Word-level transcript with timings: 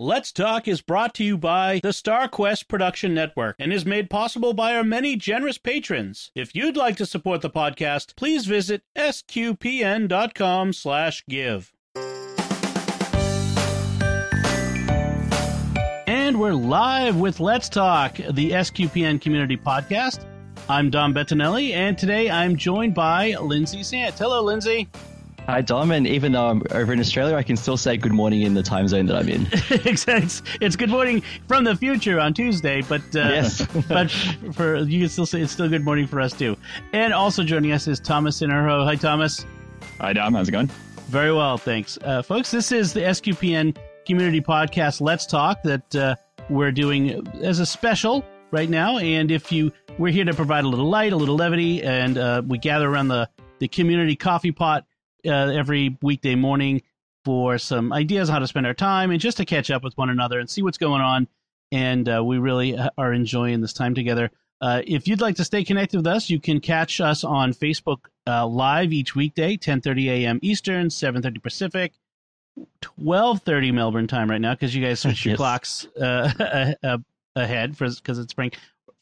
Let's 0.00 0.30
Talk 0.30 0.68
is 0.68 0.80
brought 0.80 1.12
to 1.14 1.24
you 1.24 1.36
by 1.36 1.80
the 1.82 1.88
StarQuest 1.88 2.68
Production 2.68 3.14
Network 3.14 3.56
and 3.58 3.72
is 3.72 3.84
made 3.84 4.08
possible 4.08 4.54
by 4.54 4.76
our 4.76 4.84
many 4.84 5.16
generous 5.16 5.58
patrons. 5.58 6.30
If 6.36 6.54
you'd 6.54 6.76
like 6.76 6.96
to 6.98 7.06
support 7.06 7.40
the 7.40 7.50
podcast, 7.50 8.14
please 8.14 8.46
visit 8.46 8.84
sqpn.com/give. 8.96 11.72
And 16.06 16.38
we're 16.38 16.54
live 16.54 17.16
with 17.16 17.40
Let's 17.40 17.68
Talk, 17.68 18.18
the 18.18 18.52
SQPN 18.52 19.20
community 19.20 19.56
podcast. 19.56 20.24
I'm 20.68 20.90
Dom 20.90 21.12
Bettinelli, 21.12 21.72
and 21.72 21.98
today 21.98 22.30
I'm 22.30 22.54
joined 22.54 22.94
by 22.94 23.34
Lindsay 23.34 23.82
Sant. 23.82 24.16
Hello, 24.16 24.42
Lindsay. 24.42 24.88
Hi, 25.48 25.62
Dom. 25.62 25.92
And 25.92 26.06
even 26.06 26.32
though 26.32 26.46
I'm 26.46 26.62
over 26.72 26.92
in 26.92 27.00
Australia, 27.00 27.34
I 27.34 27.42
can 27.42 27.56
still 27.56 27.78
say 27.78 27.96
good 27.96 28.12
morning 28.12 28.42
in 28.42 28.52
the 28.52 28.62
time 28.62 28.86
zone 28.86 29.06
that 29.06 29.16
I'm 29.16 29.30
in. 29.30 29.48
it's, 29.50 30.42
it's 30.60 30.76
good 30.76 30.90
morning 30.90 31.22
from 31.46 31.64
the 31.64 31.74
future 31.74 32.20
on 32.20 32.34
Tuesday, 32.34 32.82
but 32.82 33.00
uh, 33.16 33.30
yes, 33.30 33.66
but 33.88 34.10
for 34.52 34.76
you 34.80 35.00
can 35.00 35.08
still 35.08 35.24
say 35.24 35.40
it's 35.40 35.50
still 35.50 35.66
good 35.66 35.86
morning 35.86 36.06
for 36.06 36.20
us 36.20 36.34
too. 36.34 36.54
And 36.92 37.14
also 37.14 37.44
joining 37.44 37.72
us 37.72 37.88
is 37.88 37.98
Thomas 37.98 38.38
Sanjurjo. 38.42 38.84
Hi, 38.84 38.94
Thomas. 38.94 39.46
Hi, 40.02 40.12
Dom. 40.12 40.34
How's 40.34 40.50
it 40.50 40.52
going? 40.52 40.66
Very 41.08 41.32
well, 41.32 41.56
thanks, 41.56 41.96
uh, 42.04 42.20
folks. 42.20 42.50
This 42.50 42.70
is 42.70 42.92
the 42.92 43.00
SQPN 43.00 43.74
community 44.06 44.42
podcast. 44.42 45.00
Let's 45.00 45.24
talk 45.24 45.62
that 45.62 45.96
uh, 45.96 46.16
we're 46.50 46.72
doing 46.72 47.26
as 47.42 47.58
a 47.58 47.64
special 47.64 48.22
right 48.50 48.68
now, 48.68 48.98
and 48.98 49.30
if 49.30 49.50
you 49.50 49.72
we're 49.96 50.12
here 50.12 50.26
to 50.26 50.34
provide 50.34 50.64
a 50.64 50.68
little 50.68 50.90
light, 50.90 51.14
a 51.14 51.16
little 51.16 51.36
levity, 51.36 51.82
and 51.82 52.18
uh, 52.18 52.42
we 52.46 52.58
gather 52.58 52.86
around 52.86 53.08
the 53.08 53.30
the 53.60 53.68
community 53.68 54.14
coffee 54.14 54.52
pot 54.52 54.84
uh, 55.26 55.30
every 55.30 55.96
weekday 56.02 56.34
morning 56.34 56.82
for 57.24 57.58
some 57.58 57.92
ideas 57.92 58.28
on 58.28 58.34
how 58.34 58.38
to 58.38 58.46
spend 58.46 58.66
our 58.66 58.74
time 58.74 59.10
and 59.10 59.20
just 59.20 59.36
to 59.36 59.44
catch 59.44 59.70
up 59.70 59.82
with 59.82 59.96
one 59.98 60.10
another 60.10 60.38
and 60.38 60.48
see 60.48 60.62
what's 60.62 60.78
going 60.78 61.02
on. 61.02 61.28
And 61.70 62.08
uh, 62.08 62.24
we 62.24 62.38
really 62.38 62.78
are 62.96 63.12
enjoying 63.12 63.60
this 63.60 63.72
time 63.72 63.94
together. 63.94 64.30
Uh, 64.60 64.82
if 64.86 65.06
you'd 65.06 65.20
like 65.20 65.36
to 65.36 65.44
stay 65.44 65.62
connected 65.62 65.98
with 65.98 66.06
us, 66.06 66.30
you 66.30 66.40
can 66.40 66.60
catch 66.60 67.00
us 67.00 67.22
on 67.22 67.52
Facebook 67.52 67.98
uh, 68.26 68.46
live 68.46 68.92
each 68.92 69.14
weekday, 69.14 69.56
10:30 69.56 70.06
a.m. 70.08 70.38
Eastern, 70.42 70.88
7:30 70.88 71.42
Pacific, 71.42 71.92
12:30 72.82 73.72
Melbourne 73.72 74.06
time 74.06 74.30
right 74.30 74.40
now 74.40 74.54
because 74.54 74.74
you 74.74 74.84
guys 74.84 75.00
switch 75.00 75.24
your 75.24 75.36
clocks 75.36 75.86
uh, 76.00 76.98
ahead 77.36 77.76
for 77.76 77.88
because 77.88 78.18
it's 78.18 78.32
spring 78.32 78.50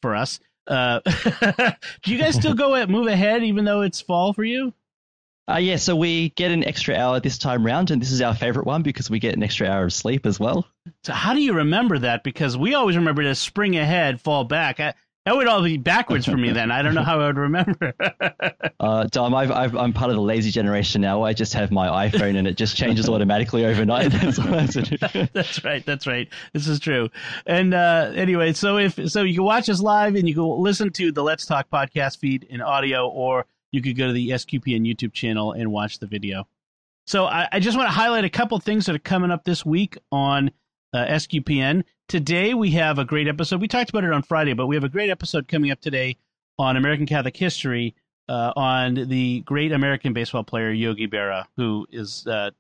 for 0.03 0.15
us. 0.15 0.41
Uh, 0.67 1.01
do 2.03 2.13
you 2.13 2.19
guys 2.19 2.35
still 2.35 2.55
go 2.55 2.75
at 2.75 2.91
move 2.91 3.07
ahead 3.07 3.45
even 3.45 3.65
though 3.65 3.83
it's 3.83 4.01
fall 4.01 4.33
for 4.33 4.45
you? 4.45 4.75
Uh, 5.49 5.59
yeah, 5.59 5.77
so 5.77 5.95
we 5.95 6.31
get 6.31 6.51
an 6.51 6.65
extra 6.65 6.97
hour 6.97 7.21
this 7.21 7.39
time 7.39 7.65
round, 7.65 7.91
and 7.91 8.03
this 8.03 8.11
is 8.11 8.21
our 8.21 8.35
favorite 8.35 8.67
one 8.67 8.83
because 8.83 9.09
we 9.09 9.19
get 9.19 9.37
an 9.37 9.43
extra 9.43 9.69
hour 9.69 9.85
of 9.85 9.93
sleep 9.93 10.27
as 10.27 10.41
well. 10.41 10.67
So 11.05 11.13
how 11.13 11.35
do 11.35 11.41
you 11.41 11.55
remember 11.55 11.99
that? 12.01 12.25
Because 12.25 12.57
we 12.57 12.75
always 12.75 12.97
remember 12.97 13.23
to 13.23 13.35
spring 13.35 13.77
ahead, 13.77 14.21
fall 14.21 14.45
back. 14.45 14.81
I, 14.81 14.95
that 15.27 15.37
would 15.37 15.49
all 15.49 15.63
be 15.63 15.77
backwards 15.77 16.25
for 16.25 16.37
me 16.37 16.53
then. 16.53 16.71
I 16.71 16.83
don't 16.83 16.95
know 16.95 17.03
how 17.03 17.21
I 17.21 17.27
would 17.27 17.37
remember. 17.37 17.95
Uh, 18.79 19.05
Dom, 19.05 19.35
I've, 19.35 19.51
I've, 19.51 19.75
I'm 19.75 19.93
part 19.95 20.11
of 20.11 20.17
the 20.17 20.23
lazy 20.23 20.51
generation 20.51 21.01
now. 21.01 21.23
I 21.23 21.33
just 21.33 21.55
have 21.55 21.73
my 21.73 22.09
iPhone, 22.09 22.37
and 22.37 22.47
it 22.47 22.57
just 22.57 22.77
changes 22.77 23.09
automatically 23.09 23.65
overnight. 23.65 24.13
That's 24.13 24.39
all 24.39 24.55
I 24.55 24.61
have 24.61 24.71
to 24.73 24.83
do. 24.83 25.29
that's 25.33 25.65
right. 25.65 25.85
That's 25.85 26.07
right. 26.07 26.29
This 26.53 26.69
is 26.69 26.79
true. 26.79 27.09
And 27.47 27.73
uh, 27.73 28.13
anyway, 28.15 28.53
so 28.53 28.77
if 28.77 29.11
so, 29.11 29.23
you 29.23 29.35
can 29.35 29.45
watch 29.45 29.69
us 29.71 29.81
live 29.81 30.15
and 30.15 30.29
you 30.29 30.35
can 30.35 30.45
listen 30.45 30.91
to 30.93 31.11
the 31.11 31.23
Let's 31.23 31.47
Talk 31.47 31.71
podcast 31.71 32.19
feed 32.19 32.45
in 32.45 32.61
audio, 32.61 33.09
or 33.09 33.47
you 33.77 33.83
could 33.83 33.97
go 33.97 34.07
to 34.07 34.13
the 34.13 34.31
SQPN 34.31 34.83
YouTube 34.83 35.13
channel 35.13 35.53
and 35.53 35.71
watch 35.71 35.99
the 35.99 36.07
video. 36.07 36.49
So 37.07 37.27
I, 37.27 37.47
I 37.53 37.61
just 37.61 37.77
want 37.77 37.89
to 37.89 37.95
highlight 37.95 38.25
a 38.25 38.31
couple 38.31 38.59
things 38.59 38.87
that 38.87 38.97
are 38.97 39.01
coming 39.01 39.31
up 39.31 39.45
this 39.45 39.65
week 39.65 39.99
on 40.11 40.51
uh, 40.93 41.05
SQPN. 41.05 41.85
Today 42.09 42.55
we 42.55 42.71
have 42.73 42.99
a 42.99 43.05
great 43.05 43.29
episode. 43.29 43.61
We 43.61 43.69
talked 43.69 43.91
about 43.91 44.05
it 44.05 44.13
on 44.13 44.23
Friday, 44.23 44.55
but 44.55 44.67
we 44.67 44.75
have 44.77 44.85
a 44.85 44.89
great 44.89 45.11
episode 45.11 45.47
coming 45.47 45.71
up 45.71 45.81
today 45.81 46.17
on 46.59 46.77
American 46.77 47.07
Catholic 47.07 47.37
history 47.37 47.95
uh, 48.29 48.53
on 48.57 48.95
the 48.95 49.41
great 49.41 49.73
American 49.73 50.15
baseball 50.15 50.43
player 50.43 50.73
Yogi 50.73 51.07
Berra, 51.07 51.45
who 51.57 51.87
is 51.93 52.27
uh, 52.27 52.51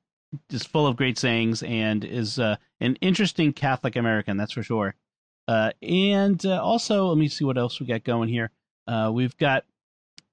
full 0.68 0.86
of 0.86 0.96
great 0.96 1.18
sayings 1.18 1.62
and 1.62 2.04
is 2.04 2.38
uh, 2.38 2.56
an 2.80 2.96
interesting 3.00 3.52
Catholic 3.52 3.96
American, 3.96 4.36
that's 4.36 4.52
for 4.52 4.62
sure. 4.62 4.94
Uh, 5.48 5.70
and 5.82 6.44
uh, 6.44 6.62
also, 6.62 7.06
let 7.06 7.18
me 7.18 7.28
see 7.28 7.44
what 7.44 7.58
else 7.58 7.80
we 7.80 7.86
got 7.86 8.04
going 8.04 8.28
here. 8.28 8.50
Uh, 8.86 9.10
we've 9.12 9.36
got 9.38 9.64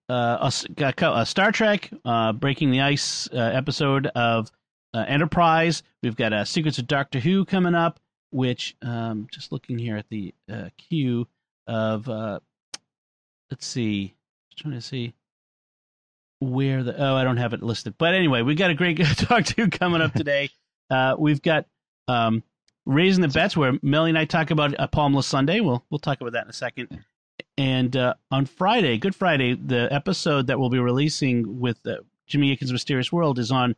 uh, 0.09 0.37
a, 0.41 0.45
s- 0.47 0.65
got 0.75 0.95
co- 0.95 1.15
a 1.15 1.25
Star 1.25 1.51
Trek 1.51 1.89
uh, 2.05 2.33
Breaking 2.33 2.71
the 2.71 2.81
Ice 2.81 3.29
uh, 3.33 3.37
episode 3.37 4.07
of 4.07 4.51
uh, 4.93 5.05
Enterprise. 5.07 5.83
We've 6.01 6.15
got 6.15 6.33
uh, 6.33 6.45
Secrets 6.45 6.77
of 6.77 6.87
Doctor 6.87 7.19
Who 7.19 7.45
coming 7.45 7.75
up, 7.75 7.99
which 8.31 8.75
um, 8.81 9.27
just 9.31 9.51
looking 9.51 9.77
here 9.77 9.97
at 9.97 10.07
the 10.09 10.33
uh, 10.51 10.69
queue 10.77 11.27
of 11.67 12.07
uh, 12.09 12.39
let's 13.49 13.65
see, 13.65 14.13
just 14.51 14.61
trying 14.61 14.73
to 14.75 14.81
see 14.81 15.13
where 16.39 16.83
the 16.83 16.95
oh 17.01 17.15
I 17.15 17.23
don't 17.23 17.37
have 17.37 17.53
it 17.53 17.63
listed, 17.63 17.95
but 17.97 18.13
anyway, 18.13 18.41
we've 18.41 18.57
got 18.57 18.69
a 18.71 18.75
great 18.75 18.97
Doctor 19.29 19.63
Who 19.63 19.69
coming 19.69 20.01
up 20.01 20.13
today. 20.13 20.49
uh, 20.89 21.15
we've 21.17 21.41
got 21.41 21.65
um, 22.09 22.43
raising 22.85 23.21
the 23.21 23.29
bets 23.29 23.55
where 23.55 23.79
Melly 23.81 24.09
and 24.09 24.17
I 24.17 24.25
talk 24.25 24.51
about 24.51 24.75
a 24.77 24.87
Palmless 24.87 25.23
Sunday. 25.23 25.61
We'll 25.61 25.85
we'll 25.89 25.99
talk 25.99 26.19
about 26.19 26.33
that 26.33 26.43
in 26.43 26.49
a 26.49 26.53
second. 26.53 27.03
And 27.57 27.95
uh, 27.95 28.15
on 28.31 28.45
Friday, 28.45 28.97
Good 28.97 29.15
Friday, 29.15 29.53
the 29.53 29.91
episode 29.91 30.47
that 30.47 30.59
we'll 30.59 30.69
be 30.69 30.79
releasing 30.79 31.59
with 31.59 31.85
uh, 31.85 31.97
Jimmy 32.25 32.51
Akin's 32.51 32.71
Mysterious 32.71 33.11
World 33.11 33.37
is 33.37 33.51
on 33.51 33.75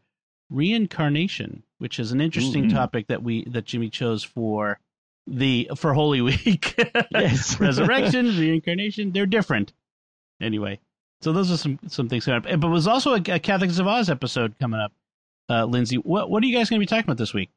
reincarnation, 0.50 1.64
which 1.78 2.00
is 2.00 2.12
an 2.12 2.22
interesting 2.22 2.66
Ooh. 2.66 2.74
topic 2.74 3.08
that 3.08 3.24
we 3.24 3.44
that 3.46 3.66
Jimmy 3.66 3.90
chose 3.90 4.24
for 4.24 4.80
the 5.28 5.70
for 5.76 5.94
Holy 5.94 6.22
Week. 6.22 6.80
Yes. 7.12 7.60
resurrection, 7.60 8.38
reincarnation, 8.38 9.12
they're 9.12 9.26
different. 9.26 9.74
Anyway, 10.42 10.80
so 11.22 11.32
those 11.32 11.52
are 11.52 11.58
some 11.58 11.80
some 11.88 12.10
things 12.10 12.26
coming 12.26 12.46
up. 12.46 12.60
But 12.60 12.70
was 12.70 12.88
also 12.88 13.14
a, 13.14 13.22
a 13.28 13.40
Catholics 13.40 13.80
of 13.80 13.88
Oz 13.88 14.10
episode 14.10 14.56
coming 14.60 14.80
up. 14.80 14.92
Uh, 15.50 15.66
Lindsay, 15.66 15.98
what 15.98 16.30
what 16.30 16.44
are 16.44 16.46
you 16.46 16.56
guys 16.56 16.70
going 16.70 16.80
to 16.80 16.84
be 16.84 16.88
talking 16.88 17.06
about 17.06 17.18
this 17.18 17.34
week? 17.34 17.50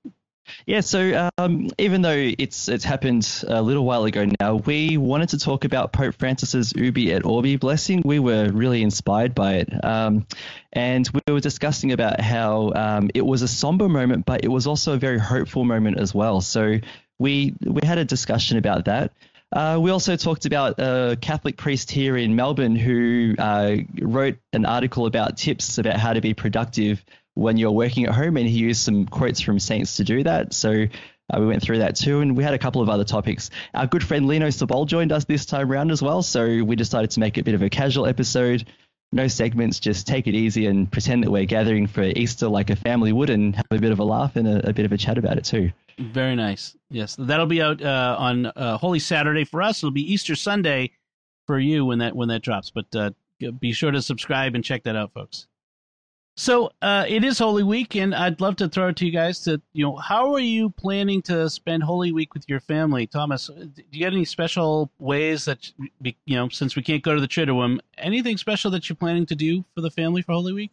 Yeah, 0.67 0.81
so 0.81 1.31
um, 1.39 1.69
even 1.79 2.03
though 2.03 2.33
it's 2.39 2.69
it's 2.69 2.85
happened 2.85 3.45
a 3.47 3.63
little 3.63 3.85
while 3.85 4.05
ago 4.05 4.27
now, 4.41 4.57
we 4.57 4.97
wanted 4.97 5.31
to 5.31 5.39
talk 5.39 5.65
about 5.65 5.93
Pope 5.93 6.15
Francis's 6.19 6.73
Urbi 6.73 7.13
et 7.13 7.25
Orbi 7.25 7.57
blessing. 7.57 8.03
We 8.05 8.19
were 8.19 8.51
really 8.51 8.83
inspired 8.83 9.35
by 9.35 9.55
it, 9.55 9.85
um, 9.85 10.27
and 10.73 11.09
we 11.13 11.33
were 11.33 11.41
discussing 11.41 11.93
about 11.93 12.21
how 12.21 12.73
um, 12.75 13.11
it 13.15 13.25
was 13.25 13.43
a 13.43 13.49
somber 13.49 13.89
moment, 13.89 14.27
but 14.27 14.45
it 14.45 14.49
was 14.49 14.67
also 14.67 14.95
a 14.95 14.99
very 14.99 15.19
hopeful 15.19 15.65
moment 15.65 15.99
as 15.99 16.15
well. 16.15 16.41
So 16.41 16.79
we 17.19 17.55
we 17.65 17.81
had 17.85 17.99
a 17.99 18.05
discussion 18.05 18.59
about 18.59 18.87
that. 18.87 19.13
Uh, 19.51 19.79
we 19.81 19.91
also 19.91 20.15
talked 20.17 20.45
about 20.45 20.79
a 20.79 21.17
Catholic 21.21 21.57
priest 21.57 21.91
here 21.91 22.17
in 22.17 22.37
Melbourne 22.37 22.77
who 22.77 23.35
uh, 23.39 23.77
wrote 24.01 24.37
an 24.53 24.67
article 24.67 25.07
about 25.07 25.39
tips 25.39 25.79
about 25.79 25.97
how 25.97 26.13
to 26.13 26.21
be 26.21 26.35
productive 26.35 27.03
when 27.39 27.57
you're 27.57 27.71
working 27.71 28.05
at 28.05 28.15
home, 28.15 28.37
and 28.37 28.49
he 28.49 28.59
used 28.59 28.81
some 28.81 29.07
quotes 29.07 29.41
from 29.41 29.59
saints 29.61 29.97
to 29.97 30.05
do 30.05 30.25
that. 30.25 30.53
So 30.53 30.87
uh, 31.31 31.41
we 31.41 31.47
went 31.47 31.63
through 31.63 31.79
that 31.79 31.95
too, 31.95 32.21
and 32.21 32.37
we 32.37 32.43
had 32.43 32.55
a 32.55 32.59
couple 32.59 32.83
of 32.83 32.89
other 32.89 33.05
topics. 33.05 33.51
Our 33.75 33.87
good 33.87 34.05
friend 34.05 34.27
Lino 34.27 34.49
Sabol 34.49 34.87
joined 34.87 35.13
us 35.13 35.25
this 35.25 35.47
time 35.47 35.71
round 35.71 35.93
as 35.93 36.03
well, 36.03 36.23
so 36.23 36.63
we 36.65 36.75
decided 36.75 37.11
to 37.13 37.21
make 37.21 37.39
it 37.39 37.43
a 37.43 37.45
bit 37.45 37.55
of 37.55 37.63
a 37.63 37.71
casual 37.71 38.07
episode. 38.07 38.67
No 39.13 39.29
segments, 39.29 39.79
just 39.79 40.07
take 40.07 40.27
it 40.27 40.35
easy 40.35 40.67
and 40.67 40.91
pretend 40.91 41.23
that 41.23 41.31
we're 41.31 41.47
gathering 41.47 41.87
for 41.87 42.03
Easter 42.03 42.49
like 42.49 42.71
a 42.71 42.77
family 42.77 43.13
would, 43.13 43.31
and 43.31 43.55
have 43.55 43.67
a 43.71 43.79
bit 43.79 43.93
of 43.93 44.01
a 44.01 44.05
laugh 44.05 44.37
and 44.37 44.49
a, 44.49 44.71
a 44.71 44.73
bit 44.73 44.85
of 44.85 44.93
a 44.93 44.99
chat 44.99 45.17
about 45.17 45.39
it 45.39 45.45
too. 45.45 45.71
Very 45.99 46.35
nice. 46.35 46.77
Yes, 46.91 47.17
that'll 47.19 47.47
be 47.47 47.63
out 47.63 47.81
uh, 47.81 48.17
on 48.19 48.47
uh, 48.47 48.79
Holy 48.79 48.99
Saturday 48.99 49.45
for 49.45 49.63
us. 49.63 49.79
It'll 49.79 49.91
be 49.91 50.13
Easter 50.13 50.35
Sunday 50.35 50.91
for 51.47 51.59
you 51.59 51.85
when 51.85 52.01
that 52.01 52.17
when 52.17 52.29
that 52.29 52.43
drops. 52.43 52.71
But 52.71 52.87
uh, 52.95 53.11
be 53.61 53.73
sure 53.73 53.91
to 53.91 54.03
subscribe 54.03 54.55
and 54.55 54.65
check 54.65 54.83
that 54.85 54.97
out, 54.97 55.13
folks. 55.13 55.47
So 56.39 56.71
uh, 56.83 57.05
it 57.09 57.25
is 57.25 57.41
Holy 57.41 57.65
Week, 57.65 57.97
and 57.97 58.15
I'd 58.15 58.41
love 58.41 58.55
to 58.57 58.69
throw 58.69 58.91
it 58.91 58.97
to 58.99 59.07
you 59.07 59.11
guys. 59.11 59.41
To 59.41 59.61
you 59.73 59.85
know, 59.85 59.97
how 59.97 60.33
are 60.35 60.39
you 60.39 60.71
planning 60.71 61.21
to 61.23 61.51
spend 61.51 61.83
Holy 61.83 62.13
Week 62.13 62.33
with 62.33 62.49
your 62.49 62.61
family, 62.61 63.09
Thomas? 63.09 63.49
Do 63.49 63.83
you 63.91 64.05
got 64.05 64.13
any 64.13 64.25
special 64.25 64.89
ways 65.01 65.47
that 65.47 65.73
you 66.01 66.37
know, 66.37 66.49
since 66.49 66.77
we 66.77 66.83
can't 66.83 67.03
go 67.03 67.13
to 67.13 67.21
the 67.21 67.27
Triduum, 67.27 67.81
anything 67.99 68.37
special 68.37 68.71
that 68.71 68.89
you're 68.89 68.95
planning 68.95 69.27
to 69.27 69.35
do 69.35 69.65
for 69.75 69.81
the 69.81 69.91
family 69.91 70.23
for 70.23 70.31
Holy 70.31 70.53
Week? 70.53 70.71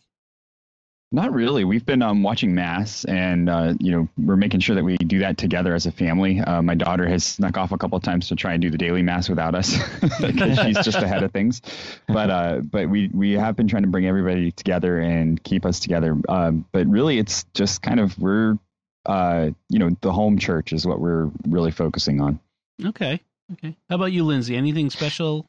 Not 1.12 1.34
really. 1.34 1.64
We've 1.64 1.86
been 1.86 2.02
um, 2.02 2.24
watching 2.24 2.56
mass, 2.56 3.06
and 3.06 3.50
uh, 3.50 3.76
you 3.80 3.92
know 3.92 4.10
we're 4.18 4.36
making 4.36 4.60
sure 4.62 4.76
that 4.76 4.84
we 4.84 4.98
do 4.98 5.20
that 5.20 5.38
together 5.38 5.76
as 5.76 5.86
a 5.86 5.92
family. 5.92 6.42
Uh, 6.42 6.62
my 6.62 6.74
daughter 6.76 7.08
has 7.08 7.24
snuck 7.24 7.58
off 7.58 7.72
a 7.72 7.78
couple 7.78 7.96
of 7.96 8.04
times 8.04 8.28
to 8.30 8.36
try 8.36 8.54
and 8.54 8.62
do 8.62 8.70
the 8.70 8.78
daily 8.78 9.04
mass 9.04 9.30
without 9.30 9.56
us 9.56 9.78
because 10.20 10.60
she's 10.60 10.84
just 10.84 10.98
ahead 10.98 11.24
of 11.24 11.32
things. 11.32 11.62
But 12.08 12.30
uh, 12.30 12.62
but 12.64 12.90
we 12.90 13.10
we 13.14 13.34
have 13.34 13.56
been 13.56 13.68
trying 13.68 13.84
to 13.84 13.90
bring 13.90 14.08
everybody 14.08 14.52
together 14.52 15.00
and 15.00 15.42
keep 15.42 15.66
us 15.66 15.80
together. 15.80 16.18
Um, 16.28 16.66
but 16.72 16.88
really, 16.88 17.20
it's 17.20 17.46
just 17.54 17.82
kind 17.84 18.00
of 18.00 18.18
we're 18.18 18.58
uh, 19.06 19.52
you 19.70 19.80
know 19.80 19.96
the 20.02 20.12
home 20.12 20.40
church 20.40 20.74
is 20.74 20.88
what 20.88 21.00
we're 21.00 21.30
really 21.48 21.72
focusing 21.72 22.20
on. 22.20 22.40
Okay, 22.84 23.22
okay. 23.54 23.78
How 23.90 23.96
about 23.96 24.12
you, 24.12 24.26
Lindsay? 24.26 24.58
Anything 24.58 24.90
special 24.90 25.48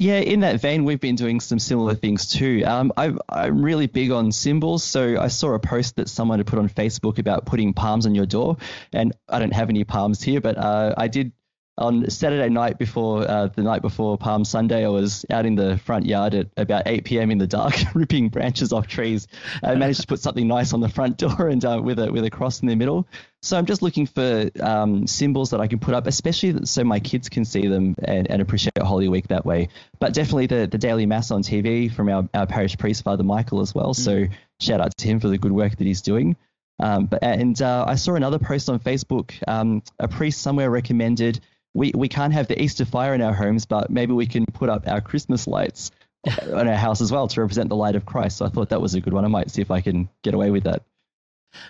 Yeah, 0.00 0.20
in 0.20 0.40
that 0.40 0.60
vein, 0.60 0.84
we've 0.84 1.00
been 1.00 1.16
doing 1.16 1.40
some 1.40 1.58
similar 1.58 1.96
things 1.96 2.28
too. 2.28 2.62
Um, 2.64 2.92
I, 2.96 3.16
I'm 3.28 3.60
really 3.60 3.88
big 3.88 4.12
on 4.12 4.30
symbols, 4.30 4.84
so 4.84 5.20
I 5.20 5.26
saw 5.26 5.54
a 5.54 5.58
post 5.58 5.96
that 5.96 6.08
someone 6.08 6.38
had 6.38 6.46
put 6.46 6.60
on 6.60 6.68
Facebook 6.68 7.18
about 7.18 7.46
putting 7.46 7.74
palms 7.74 8.06
on 8.06 8.14
your 8.14 8.24
door, 8.24 8.58
and 8.92 9.12
I 9.28 9.40
don't 9.40 9.52
have 9.52 9.70
any 9.70 9.82
palms 9.82 10.22
here, 10.22 10.40
but 10.40 10.56
uh, 10.56 10.94
I 10.96 11.08
did 11.08 11.32
on 11.78 12.10
Saturday 12.10 12.48
night 12.48 12.76
before 12.76 13.28
uh, 13.28 13.46
the 13.46 13.62
night 13.62 13.82
before 13.82 14.18
Palm 14.18 14.44
Sunday, 14.44 14.84
I 14.84 14.88
was 14.88 15.24
out 15.30 15.46
in 15.46 15.54
the 15.54 15.78
front 15.78 16.06
yard 16.06 16.34
at 16.34 16.48
about 16.56 16.82
8 16.86 17.04
p.m. 17.04 17.30
in 17.30 17.38
the 17.38 17.46
dark, 17.46 17.74
ripping 17.94 18.28
branches 18.28 18.72
off 18.72 18.88
trees. 18.88 19.28
I 19.62 19.74
managed 19.76 20.00
to 20.00 20.06
put 20.06 20.20
something 20.20 20.46
nice 20.46 20.72
on 20.72 20.80
the 20.80 20.88
front 20.88 21.18
door 21.18 21.48
and 21.48 21.64
uh, 21.64 21.80
with 21.82 21.98
a 21.98 22.10
with 22.10 22.24
a 22.24 22.30
cross 22.30 22.60
in 22.60 22.68
the 22.68 22.74
middle. 22.74 23.06
So 23.42 23.56
I'm 23.56 23.66
just 23.66 23.82
looking 23.82 24.06
for 24.06 24.50
um, 24.60 25.06
symbols 25.06 25.50
that 25.50 25.60
I 25.60 25.68
can 25.68 25.78
put 25.78 25.94
up, 25.94 26.08
especially 26.08 26.66
so 26.66 26.82
my 26.82 26.98
kids 26.98 27.28
can 27.28 27.44
see 27.44 27.68
them 27.68 27.94
and, 28.02 28.28
and 28.28 28.42
appreciate 28.42 28.76
Holy 28.78 29.08
Week 29.08 29.28
that 29.28 29.46
way. 29.46 29.68
But 30.00 30.12
definitely 30.12 30.46
the 30.46 30.66
the 30.66 30.78
daily 30.78 31.06
mass 31.06 31.30
on 31.30 31.42
TV 31.42 31.92
from 31.92 32.08
our, 32.08 32.28
our 32.34 32.46
parish 32.46 32.76
priest, 32.76 33.04
Father 33.04 33.22
Michael, 33.22 33.60
as 33.60 33.74
well. 33.74 33.94
So 33.94 34.12
mm. 34.12 34.30
shout 34.60 34.80
out 34.80 34.96
to 34.98 35.06
him 35.06 35.20
for 35.20 35.28
the 35.28 35.38
good 35.38 35.52
work 35.52 35.76
that 35.76 35.86
he's 35.86 36.02
doing. 36.02 36.36
Um, 36.80 37.06
but 37.06 37.22
and 37.22 37.60
uh, 37.60 37.84
I 37.86 37.94
saw 37.94 38.14
another 38.14 38.38
post 38.38 38.68
on 38.68 38.78
Facebook. 38.80 39.32
Um, 39.46 39.82
a 39.98 40.08
priest 40.08 40.42
somewhere 40.42 40.70
recommended 40.70 41.40
we, 41.74 41.92
we 41.94 42.08
can't 42.08 42.32
have 42.32 42.48
the 42.48 42.60
Easter 42.60 42.84
fire 42.84 43.14
in 43.14 43.22
our 43.22 43.34
homes, 43.34 43.66
but 43.66 43.90
maybe 43.90 44.12
we 44.12 44.26
can 44.26 44.46
put 44.46 44.68
up 44.68 44.86
our 44.88 45.00
Christmas 45.00 45.46
lights 45.46 45.90
on 46.52 46.68
our 46.68 46.76
house 46.76 47.00
as 47.00 47.12
well 47.12 47.28
to 47.28 47.40
represent 47.40 47.68
the 47.68 47.76
light 47.76 47.96
of 47.96 48.06
Christ. 48.06 48.38
So 48.38 48.46
I 48.46 48.48
thought 48.48 48.70
that 48.70 48.80
was 48.80 48.94
a 48.94 49.00
good 49.00 49.12
one. 49.12 49.24
I 49.24 49.28
might 49.28 49.50
see 49.50 49.62
if 49.62 49.70
I 49.70 49.80
can 49.80 50.08
get 50.22 50.34
away 50.34 50.50
with 50.50 50.64
that. 50.64 50.82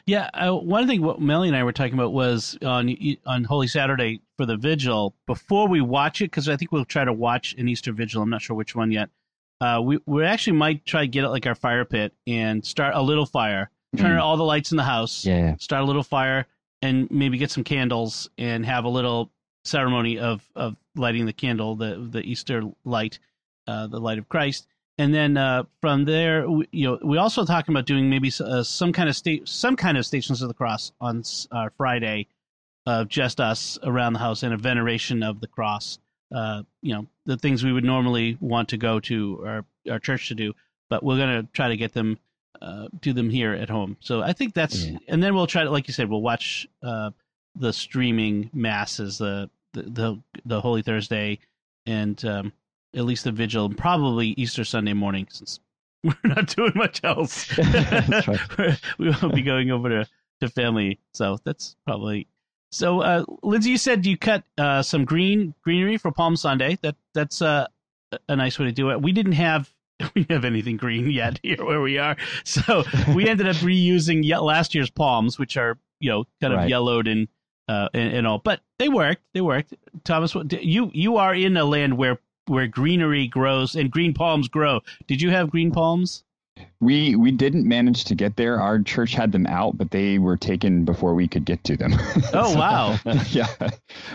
Yeah, 0.06 0.28
uh, 0.34 0.54
one 0.54 0.86
thing 0.86 1.02
what 1.02 1.20
Melly 1.20 1.48
and 1.48 1.56
I 1.56 1.62
were 1.62 1.72
talking 1.72 1.94
about 1.94 2.12
was 2.12 2.58
on 2.62 2.94
on 3.26 3.44
Holy 3.44 3.68
Saturday 3.68 4.20
for 4.36 4.44
the 4.44 4.56
vigil 4.56 5.14
before 5.26 5.68
we 5.68 5.80
watch 5.80 6.20
it 6.20 6.26
because 6.26 6.48
I 6.48 6.56
think 6.56 6.72
we'll 6.72 6.84
try 6.84 7.04
to 7.04 7.12
watch 7.12 7.54
an 7.56 7.68
Easter 7.68 7.92
vigil. 7.92 8.22
I'm 8.22 8.30
not 8.30 8.42
sure 8.42 8.56
which 8.56 8.74
one 8.74 8.90
yet. 8.90 9.10
Uh, 9.60 9.80
we 9.82 9.98
we 10.06 10.24
actually 10.24 10.56
might 10.56 10.84
try 10.84 11.02
to 11.02 11.08
get 11.08 11.24
it 11.24 11.28
like 11.28 11.46
our 11.46 11.54
fire 11.54 11.84
pit 11.84 12.12
and 12.26 12.64
start 12.64 12.94
a 12.94 13.02
little 13.02 13.26
fire, 13.26 13.70
turn 13.96 14.16
mm. 14.16 14.22
all 14.22 14.36
the 14.36 14.44
lights 14.44 14.72
in 14.72 14.76
the 14.76 14.84
house, 14.84 15.24
yeah, 15.24 15.56
start 15.58 15.82
a 15.82 15.86
little 15.86 16.02
fire, 16.02 16.46
and 16.82 17.10
maybe 17.10 17.38
get 17.38 17.50
some 17.50 17.64
candles 17.64 18.30
and 18.36 18.66
have 18.66 18.84
a 18.84 18.88
little 18.88 19.30
ceremony 19.68 20.18
of 20.18 20.42
of 20.54 20.76
lighting 20.96 21.26
the 21.26 21.32
candle, 21.32 21.76
the 21.76 22.08
the 22.10 22.22
Easter 22.22 22.62
light, 22.84 23.18
uh, 23.66 23.86
the 23.86 24.00
light 24.00 24.18
of 24.18 24.28
Christ, 24.28 24.66
and 24.98 25.14
then 25.14 25.36
uh, 25.36 25.64
from 25.80 26.04
there, 26.04 26.50
we, 26.50 26.68
you 26.72 26.86
know, 26.86 26.98
we 27.04 27.18
also 27.18 27.44
talking 27.44 27.72
about 27.72 27.86
doing 27.86 28.10
maybe 28.10 28.32
uh, 28.40 28.62
some 28.62 28.92
kind 28.92 29.08
of 29.08 29.16
state, 29.16 29.48
some 29.48 29.76
kind 29.76 29.96
of 29.96 30.04
stations 30.04 30.42
of 30.42 30.48
the 30.48 30.54
cross 30.54 30.92
on 31.00 31.22
uh, 31.52 31.68
Friday, 31.76 32.26
of 32.86 33.08
just 33.08 33.40
us 33.40 33.78
around 33.82 34.14
the 34.14 34.18
house 34.18 34.42
and 34.42 34.52
a 34.52 34.56
veneration 34.56 35.22
of 35.22 35.40
the 35.40 35.46
cross. 35.46 35.98
Uh, 36.34 36.62
you 36.82 36.92
know, 36.92 37.06
the 37.26 37.36
things 37.36 37.64
we 37.64 37.72
would 37.72 37.84
normally 37.84 38.36
want 38.40 38.68
to 38.70 38.76
go 38.76 38.98
to 39.00 39.42
our 39.46 39.64
our 39.90 39.98
church 39.98 40.28
to 40.28 40.34
do, 40.34 40.54
but 40.90 41.02
we're 41.02 41.18
gonna 41.18 41.46
try 41.52 41.68
to 41.68 41.76
get 41.76 41.92
them 41.92 42.18
uh, 42.60 42.88
do 43.00 43.12
them 43.12 43.30
here 43.30 43.52
at 43.52 43.70
home. 43.70 43.96
So 44.00 44.20
I 44.22 44.32
think 44.32 44.54
that's, 44.54 44.84
yeah. 44.84 44.98
and 45.06 45.22
then 45.22 45.34
we'll 45.34 45.46
try 45.46 45.64
to, 45.64 45.70
like 45.70 45.86
you 45.86 45.94
said, 45.94 46.10
we'll 46.10 46.22
watch 46.22 46.66
uh, 46.82 47.10
the 47.54 47.72
streaming 47.72 48.50
masses, 48.52 49.18
the 49.18 49.48
the 49.72 49.82
the, 49.82 50.22
the 50.44 50.60
Holy 50.60 50.82
Thursday, 50.82 51.38
and 51.86 52.22
um, 52.24 52.52
at 52.94 53.04
least 53.04 53.24
the 53.24 53.32
vigil, 53.32 53.66
and 53.66 53.76
probably 53.76 54.28
Easter 54.28 54.64
Sunday 54.64 54.92
morning, 54.92 55.26
since 55.30 55.60
we're 56.04 56.14
not 56.24 56.54
doing 56.54 56.72
much 56.74 57.02
else. 57.04 57.56
we 58.98 59.10
won't 59.10 59.34
be 59.34 59.42
going 59.42 59.70
over 59.70 59.88
to, 59.88 60.08
to 60.40 60.48
family, 60.48 60.98
so 61.12 61.38
that's 61.44 61.76
probably. 61.86 62.26
So, 62.70 63.00
uh, 63.00 63.24
Lindsay, 63.42 63.70
you 63.70 63.78
said 63.78 64.04
you 64.04 64.18
cut 64.18 64.44
uh, 64.58 64.82
some 64.82 65.04
green 65.04 65.54
greenery 65.62 65.96
for 65.96 66.12
Palm 66.12 66.36
Sunday. 66.36 66.78
That 66.82 66.96
that's 67.14 67.40
uh, 67.40 67.66
a 68.28 68.36
nice 68.36 68.58
way 68.58 68.66
to 68.66 68.72
do 68.72 68.90
it. 68.90 69.00
We 69.00 69.12
didn't 69.12 69.32
have 69.32 69.70
we 70.14 70.26
have 70.30 70.44
anything 70.44 70.76
green 70.76 71.10
yet 71.10 71.40
here 71.42 71.64
where 71.64 71.80
we 71.80 71.98
are, 71.98 72.16
so 72.44 72.84
we 73.14 73.28
ended 73.28 73.48
up 73.48 73.56
reusing 73.56 74.28
last 74.40 74.74
year's 74.74 74.90
palms, 74.90 75.38
which 75.38 75.56
are 75.56 75.78
you 76.00 76.10
know 76.10 76.24
kind 76.40 76.52
of 76.52 76.60
right. 76.60 76.68
yellowed 76.68 77.08
and 77.08 77.28
uh, 77.68 77.88
and, 77.94 78.14
and, 78.14 78.26
all. 78.26 78.38
But 78.38 78.60
they 78.78 78.88
worked. 78.88 79.22
They 79.34 79.40
worked. 79.40 79.74
Thomas, 80.04 80.34
you 80.50 80.90
you 80.92 81.16
are 81.16 81.34
in 81.34 81.56
a 81.56 81.64
land 81.64 81.96
where 81.96 82.18
where 82.46 82.66
greenery 82.66 83.28
grows 83.28 83.74
and 83.74 83.90
green 83.90 84.14
palms 84.14 84.48
grow. 84.48 84.80
Did 85.06 85.20
you 85.20 85.30
have 85.30 85.50
green 85.50 85.70
palms? 85.70 86.24
We 86.80 87.14
we 87.14 87.30
didn't 87.30 87.66
manage 87.68 88.04
to 88.04 88.14
get 88.14 88.36
there. 88.36 88.60
Our 88.60 88.80
church 88.80 89.14
had 89.14 89.30
them 89.32 89.46
out, 89.46 89.78
but 89.78 89.90
they 89.90 90.18
were 90.18 90.36
taken 90.36 90.84
before 90.84 91.14
we 91.14 91.28
could 91.28 91.44
get 91.44 91.62
to 91.64 91.76
them. 91.76 91.92
Oh 92.34 92.52
so, 92.52 92.58
wow! 92.58 92.98
yeah, 93.30 93.46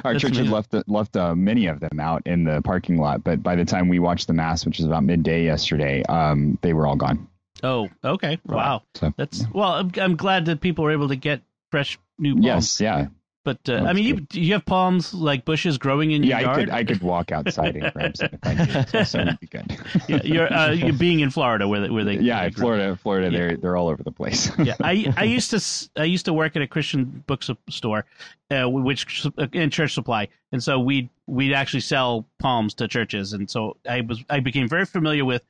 our 0.04 0.14
That's 0.14 0.22
church 0.22 0.38
amazing. 0.38 0.46
had 0.46 0.54
left 0.54 0.90
left 0.90 1.16
uh, 1.16 1.36
many 1.36 1.68
of 1.68 1.80
them 1.80 2.00
out 2.00 2.22
in 2.26 2.44
the 2.44 2.62
parking 2.62 2.98
lot. 2.98 3.24
But 3.24 3.42
by 3.42 3.56
the 3.56 3.66
time 3.66 3.88
we 3.88 4.00
watched 4.00 4.28
the 4.28 4.34
mass, 4.34 4.66
which 4.66 4.78
was 4.78 4.86
about 4.86 5.04
midday 5.04 5.46
yesterday, 5.46 6.04
um, 6.04 6.58
they 6.62 6.74
were 6.74 6.86
all 6.86 6.96
gone. 6.96 7.28
Oh, 7.64 7.90
okay. 8.04 8.40
Wow. 8.46 8.84
So, 8.96 9.14
That's 9.18 9.46
well. 9.54 9.74
I'm, 9.74 9.92
I'm 9.98 10.16
glad 10.16 10.46
that 10.46 10.60
people 10.62 10.84
were 10.84 10.92
able 10.92 11.08
to 11.08 11.16
get 11.16 11.42
fresh 11.72 11.98
new 12.20 12.34
palms. 12.34 12.46
Yes, 12.46 12.82
yeah. 12.82 13.08
But 13.44 13.68
uh, 13.68 13.84
I 13.86 13.92
mean, 13.92 14.06
you 14.06 14.28
you 14.32 14.54
have 14.54 14.66
palms 14.66 15.14
like 15.14 15.44
bushes 15.44 15.78
growing 15.78 16.12
in 16.12 16.24
your 16.24 16.40
yeah, 16.40 16.46
yard. 16.46 16.68
Yeah, 16.70 16.76
I 16.76 16.84
could 16.84 16.92
I 16.92 16.94
could 16.94 17.04
walk 17.04 17.32
outside 17.34 17.76
and 17.76 17.92
grab 17.94 18.16
some 18.16 18.30
if 18.32 18.96
I 18.96 19.04
so, 19.04 19.26
be 19.42 19.48
good. 19.48 19.78
yeah, 20.08 20.22
you're 20.24 20.54
uh, 20.54 20.72
you're 20.72 20.94
being 20.94 21.20
in 21.20 21.30
Florida 21.30 21.68
where 21.68 21.82
they, 21.82 21.90
where 21.90 22.06
they 22.06 22.20
yeah, 22.20 22.50
Florida, 22.52 22.96
Florida, 22.96 23.30
yeah. 23.30 23.38
they're 23.38 23.58
they're 23.58 23.76
all 23.76 23.90
over 23.90 24.02
the 24.02 24.12
place. 24.12 24.50
yeah, 24.60 24.76
I 24.82 25.14
I 25.18 25.24
used 25.26 25.52
to 25.52 26.02
I 26.02 26.06
used 26.06 26.24
to 26.26 26.34
work 26.34 26.56
at 26.56 26.62
a 26.62 26.68
Christian 26.68 27.24
bookstore, 27.28 28.06
uh, 28.50 28.70
which 28.70 29.28
uh, 29.38 29.48
in 29.52 29.70
church 29.70 29.94
supply, 29.94 30.30
and 30.54 30.64
so 30.64 30.80
we 30.80 31.10
we'd 31.28 31.54
actually 31.54 31.82
sell 31.82 32.26
palms 32.40 32.74
to 32.76 32.88
churches, 32.88 33.34
and 33.34 33.50
so 33.50 33.76
I 33.90 34.02
was 34.02 34.24
I 34.30 34.40
became 34.40 34.70
very 34.70 34.86
familiar 34.86 35.26
with. 35.26 35.44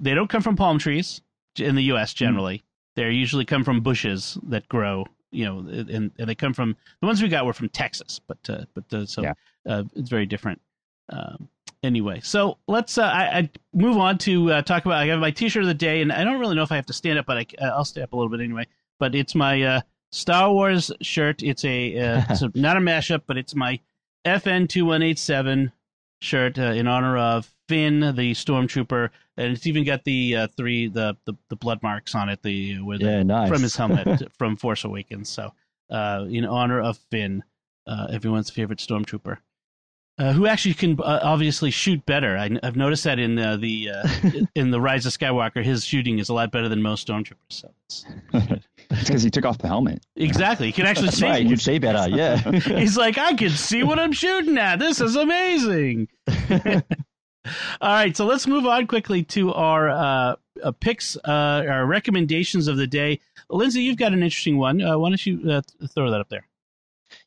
They 0.00 0.14
don't 0.14 0.28
come 0.28 0.42
from 0.42 0.54
palm 0.54 0.78
trees 0.78 1.22
in 1.58 1.76
the 1.76 1.84
U.S. 1.84 2.12
generally. 2.12 2.58
Mm. 2.58 2.62
They 2.96 3.10
usually 3.10 3.44
come 3.46 3.64
from 3.64 3.80
bushes 3.80 4.36
that 4.42 4.68
grow 4.68 5.06
you 5.30 5.44
know, 5.44 5.58
and, 5.58 6.10
and 6.18 6.28
they 6.28 6.34
come 6.34 6.54
from 6.54 6.76
the 7.00 7.06
ones 7.06 7.22
we 7.22 7.28
got 7.28 7.46
were 7.46 7.52
from 7.52 7.68
Texas, 7.68 8.20
but 8.26 8.38
uh, 8.48 8.64
but 8.74 8.92
uh, 8.92 9.06
so 9.06 9.22
yeah. 9.22 9.34
uh, 9.66 9.84
it's 9.94 10.08
very 10.08 10.26
different. 10.26 10.60
Um, 11.10 11.48
anyway, 11.82 12.20
so 12.22 12.58
let's 12.66 12.98
uh, 12.98 13.04
I, 13.04 13.38
I 13.38 13.50
move 13.72 13.96
on 13.96 14.18
to 14.18 14.52
uh, 14.52 14.62
talk 14.62 14.84
about. 14.84 14.98
I 14.98 15.06
have 15.06 15.20
my 15.20 15.30
T-shirt 15.30 15.62
of 15.62 15.68
the 15.68 15.74
day, 15.74 16.00
and 16.00 16.12
I 16.12 16.24
don't 16.24 16.40
really 16.40 16.56
know 16.56 16.62
if 16.62 16.72
I 16.72 16.76
have 16.76 16.86
to 16.86 16.92
stand 16.92 17.18
up, 17.18 17.26
but 17.26 17.38
I, 17.38 17.46
I'll 17.66 17.84
stay 17.84 18.02
up 18.02 18.12
a 18.12 18.16
little 18.16 18.30
bit 18.30 18.40
anyway. 18.40 18.66
But 18.98 19.14
it's 19.14 19.34
my 19.34 19.62
uh, 19.62 19.80
Star 20.10 20.52
Wars 20.52 20.90
shirt. 21.00 21.42
It's 21.42 21.64
a 21.64 21.98
uh, 21.98 22.22
it's 22.30 22.42
a, 22.42 22.50
not 22.54 22.76
a 22.76 22.80
mashup, 22.80 23.22
but 23.26 23.36
it's 23.36 23.54
my 23.54 23.80
FN 24.24 24.68
two 24.68 24.86
one 24.86 25.02
eight 25.02 25.18
seven 25.18 25.72
shirt 26.20 26.58
in 26.58 26.86
honor 26.86 27.16
of 27.16 27.52
Finn, 27.68 28.00
the 28.00 28.32
stormtrooper, 28.32 29.10
and 29.36 29.52
it's 29.52 29.66
even 29.66 29.84
got 29.84 30.04
the 30.04 30.36
uh, 30.36 30.48
three 30.56 30.88
the, 30.88 31.16
the, 31.26 31.34
the 31.48 31.56
blood 31.56 31.82
marks 31.82 32.14
on 32.14 32.28
it, 32.28 32.42
the 32.42 32.80
where 32.80 32.98
the, 32.98 33.04
yeah, 33.04 33.22
nice. 33.22 33.48
from 33.48 33.62
his 33.62 33.76
helmet 33.76 34.32
from 34.38 34.56
Force 34.56 34.84
Awakens. 34.84 35.28
So, 35.28 35.52
uh, 35.90 36.24
in 36.28 36.44
honor 36.44 36.80
of 36.80 36.98
Finn, 37.10 37.44
uh, 37.86 38.08
everyone's 38.10 38.50
favorite 38.50 38.78
stormtrooper, 38.78 39.38
uh, 40.18 40.32
who 40.32 40.46
actually 40.46 40.74
can 40.74 40.98
uh, 41.00 41.20
obviously 41.22 41.70
shoot 41.70 42.04
better. 42.06 42.36
I, 42.36 42.58
have 42.62 42.76
noticed 42.76 43.04
that 43.04 43.18
in 43.18 43.38
uh, 43.38 43.56
the 43.56 43.90
in 44.54 44.70
the 44.70 44.80
Rise 44.80 45.06
of 45.06 45.12
Skywalker, 45.12 45.62
his 45.62 45.84
shooting 45.84 46.18
is 46.18 46.30
a 46.30 46.34
lot 46.34 46.50
better 46.50 46.68
than 46.68 46.82
most 46.82 47.06
stormtroopers. 47.06 47.34
So 47.50 47.70
it's 48.90 49.08
because 49.08 49.22
he 49.22 49.30
took 49.30 49.44
off 49.44 49.58
the 49.58 49.68
helmet. 49.68 50.04
Exactly, 50.16 50.66
he 50.66 50.72
can 50.72 50.86
actually 50.86 51.10
see. 51.10 51.24
Right, 51.26 51.42
you 51.42 51.48
can 51.48 51.58
see 51.58 51.78
better. 51.78 52.08
Yeah, 52.08 52.36
he's 52.52 52.96
like, 52.96 53.18
I 53.18 53.34
can 53.34 53.50
see 53.50 53.82
what 53.82 53.98
I'm 53.98 54.12
shooting 54.12 54.56
at. 54.58 54.78
This 54.78 55.00
is 55.00 55.16
amazing. 55.16 56.08
All 57.80 57.94
right, 57.94 58.16
so 58.16 58.26
let's 58.26 58.46
move 58.46 58.66
on 58.66 58.86
quickly 58.86 59.22
to 59.24 59.52
our 59.54 59.88
uh, 59.88 60.36
uh, 60.62 60.72
picks, 60.72 61.16
uh, 61.16 61.64
our 61.68 61.86
recommendations 61.86 62.68
of 62.68 62.76
the 62.76 62.86
day. 62.86 63.20
Lindsay, 63.50 63.82
you've 63.82 63.96
got 63.96 64.12
an 64.12 64.22
interesting 64.22 64.58
one. 64.58 64.82
Uh, 64.82 64.98
why 64.98 65.08
don't 65.08 65.24
you 65.24 65.50
uh, 65.50 65.62
throw 65.88 66.10
that 66.10 66.20
up 66.20 66.28
there? 66.28 66.46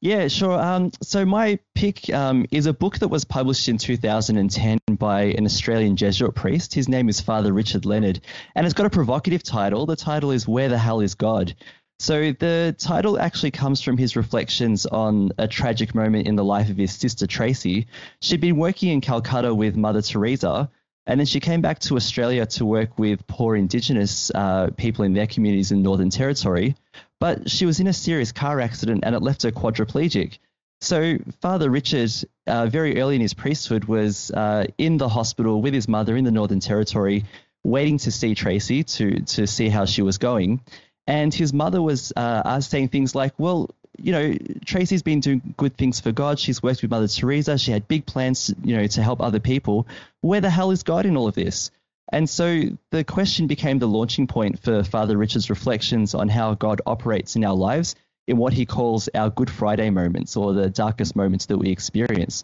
Yeah, 0.01 0.29
sure. 0.29 0.59
Um, 0.59 0.89
so 1.03 1.25
my 1.25 1.59
pick 1.75 2.11
um, 2.11 2.47
is 2.49 2.65
a 2.65 2.73
book 2.73 2.97
that 2.99 3.09
was 3.09 3.23
published 3.23 3.69
in 3.69 3.77
2010 3.77 4.79
by 4.97 5.25
an 5.25 5.45
Australian 5.45 5.95
Jesuit 5.95 6.33
priest. 6.33 6.73
His 6.73 6.89
name 6.89 7.07
is 7.07 7.21
Father 7.21 7.53
Richard 7.53 7.85
Leonard, 7.85 8.19
and 8.55 8.65
it's 8.65 8.73
got 8.73 8.87
a 8.87 8.89
provocative 8.89 9.43
title. 9.43 9.85
The 9.85 9.95
title 9.95 10.31
is 10.31 10.47
"Where 10.47 10.69
the 10.69 10.77
Hell 10.79 11.01
Is 11.01 11.13
God." 11.13 11.53
So 11.99 12.31
the 12.31 12.75
title 12.79 13.19
actually 13.19 13.51
comes 13.51 13.83
from 13.83 13.95
his 13.95 14.15
reflections 14.15 14.87
on 14.87 15.33
a 15.37 15.47
tragic 15.47 15.93
moment 15.93 16.25
in 16.25 16.35
the 16.35 16.43
life 16.43 16.71
of 16.71 16.77
his 16.77 16.93
sister 16.93 17.27
Tracy. 17.27 17.85
She'd 18.21 18.41
been 18.41 18.57
working 18.57 18.89
in 18.89 19.01
Calcutta 19.01 19.53
with 19.53 19.75
Mother 19.75 20.01
Teresa, 20.01 20.71
and 21.05 21.19
then 21.19 21.27
she 21.27 21.39
came 21.39 21.61
back 21.61 21.77
to 21.81 21.95
Australia 21.95 22.47
to 22.47 22.65
work 22.65 22.97
with 22.97 23.27
poor 23.27 23.55
Indigenous 23.55 24.31
uh, 24.33 24.71
people 24.77 25.05
in 25.05 25.13
their 25.13 25.27
communities 25.27 25.71
in 25.71 25.83
Northern 25.83 26.09
Territory. 26.09 26.75
But 27.21 27.51
she 27.51 27.67
was 27.67 27.79
in 27.79 27.85
a 27.85 27.93
serious 27.93 28.31
car 28.31 28.59
accident, 28.59 29.01
and 29.03 29.13
it 29.13 29.21
left 29.21 29.43
her 29.43 29.51
quadriplegic. 29.51 30.39
So 30.81 31.19
Father 31.39 31.69
Richard, 31.69 32.11
uh, 32.47 32.65
very 32.65 32.99
early 32.99 33.13
in 33.13 33.21
his 33.21 33.35
priesthood, 33.35 33.85
was 33.85 34.31
uh, 34.31 34.65
in 34.79 34.97
the 34.97 35.07
hospital 35.07 35.61
with 35.61 35.75
his 35.75 35.87
mother 35.87 36.17
in 36.17 36.23
the 36.23 36.31
Northern 36.31 36.59
Territory, 36.59 37.25
waiting 37.63 37.99
to 37.99 38.11
see 38.11 38.33
Tracy 38.33 38.83
to 38.83 39.19
to 39.35 39.45
see 39.45 39.69
how 39.69 39.85
she 39.85 40.01
was 40.01 40.17
going. 40.17 40.61
And 41.05 41.31
his 41.31 41.53
mother 41.53 41.79
was 41.79 42.11
uh, 42.15 42.59
saying 42.59 42.87
things 42.87 43.13
like, 43.13 43.33
well, 43.37 43.69
you 43.99 44.11
know, 44.13 44.35
Tracy's 44.65 45.03
been 45.03 45.19
doing 45.19 45.53
good 45.57 45.77
things 45.77 45.99
for 45.99 46.11
God. 46.11 46.39
She's 46.39 46.63
worked 46.63 46.81
with 46.81 46.89
Mother 46.89 47.07
Teresa. 47.07 47.59
She 47.59 47.71
had 47.71 47.87
big 47.87 48.07
plans, 48.07 48.51
you 48.63 48.75
know, 48.75 48.87
to 48.87 49.03
help 49.03 49.21
other 49.21 49.39
people. 49.39 49.85
Where 50.21 50.41
the 50.41 50.49
hell 50.49 50.71
is 50.71 50.81
God 50.81 51.05
in 51.05 51.15
all 51.17 51.27
of 51.27 51.35
this? 51.35 51.69
And 52.11 52.29
so 52.29 52.63
the 52.89 53.03
question 53.03 53.47
became 53.47 53.79
the 53.79 53.87
launching 53.87 54.27
point 54.27 54.59
for 54.59 54.83
Father 54.83 55.17
Richard's 55.17 55.49
reflections 55.49 56.13
on 56.13 56.27
how 56.27 56.55
God 56.55 56.81
operates 56.85 57.35
in 57.35 57.45
our 57.45 57.55
lives 57.55 57.95
in 58.27 58.37
what 58.37 58.53
he 58.53 58.65
calls 58.65 59.09
our 59.15 59.29
Good 59.29 59.49
Friday 59.49 59.89
moments 59.89 60.37
or 60.37 60.53
the 60.53 60.69
darkest 60.69 61.15
moments 61.15 61.47
that 61.47 61.57
we 61.57 61.69
experience. 61.69 62.43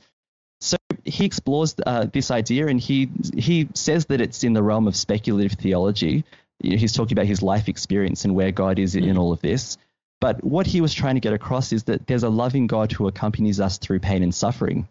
So 0.60 0.78
he 1.06 1.26
explores 1.26 1.76
uh, 1.86 2.08
this 2.12 2.32
idea 2.32 2.68
and 2.68 2.80
he 2.80 3.10
he 3.36 3.70
says 3.74 4.06
that 4.08 4.22
it's 4.22 4.44
in 4.44 4.54
the 4.54 4.64
realm 4.64 4.88
of 4.88 4.96
speculative 4.96 5.58
theology. 5.58 6.24
He's 6.60 6.94
talking 6.94 7.16
about 7.16 7.28
his 7.28 7.44
life 7.44 7.70
experience 7.70 8.26
and 8.26 8.34
where 8.34 8.52
God 8.52 8.80
is 8.80 8.96
in, 8.96 9.04
in 9.04 9.18
all 9.18 9.32
of 9.32 9.42
this. 9.42 9.78
But 10.20 10.44
what 10.44 10.66
he 10.66 10.82
was 10.82 10.94
trying 10.94 11.14
to 11.14 11.22
get 11.22 11.34
across 11.34 11.72
is 11.72 11.84
that 11.84 12.08
there's 12.08 12.24
a 12.24 12.30
loving 12.30 12.66
God 12.66 12.92
who 12.92 13.08
accompanies 13.08 13.60
us 13.60 13.78
through 13.78 14.00
pain 14.00 14.24
and 14.24 14.34
suffering. 14.34 14.88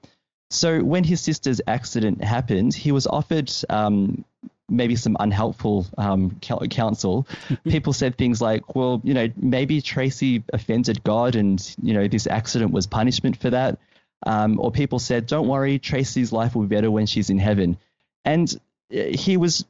So 0.50 0.84
when 0.84 1.02
his 1.02 1.20
sister's 1.20 1.60
accident 1.66 2.22
happened, 2.22 2.72
he 2.72 2.92
was 2.92 3.08
offered 3.08 3.50
um, 3.68 4.24
maybe 4.68 4.96
some 4.96 5.16
unhelpful 5.20 5.86
um, 5.98 6.38
counsel. 6.40 7.26
People 7.68 7.92
said 7.92 8.16
things 8.16 8.40
like, 8.40 8.74
"Well, 8.74 9.00
you 9.04 9.14
know, 9.14 9.28
maybe 9.36 9.80
Tracy 9.80 10.42
offended 10.52 11.02
God, 11.04 11.36
and 11.36 11.76
you 11.82 11.94
know, 11.94 12.08
this 12.08 12.26
accident 12.26 12.72
was 12.72 12.86
punishment 12.86 13.36
for 13.36 13.50
that." 13.50 13.78
Um, 14.24 14.58
or 14.58 14.70
people 14.70 14.98
said, 14.98 15.26
"Don't 15.26 15.48
worry, 15.48 15.78
Tracy's 15.78 16.32
life 16.32 16.54
will 16.54 16.62
be 16.62 16.74
better 16.74 16.90
when 16.90 17.06
she's 17.06 17.30
in 17.30 17.38
heaven." 17.38 17.76
And 18.24 18.52
uh, 18.92 19.04
he 19.04 19.36
was 19.36 19.64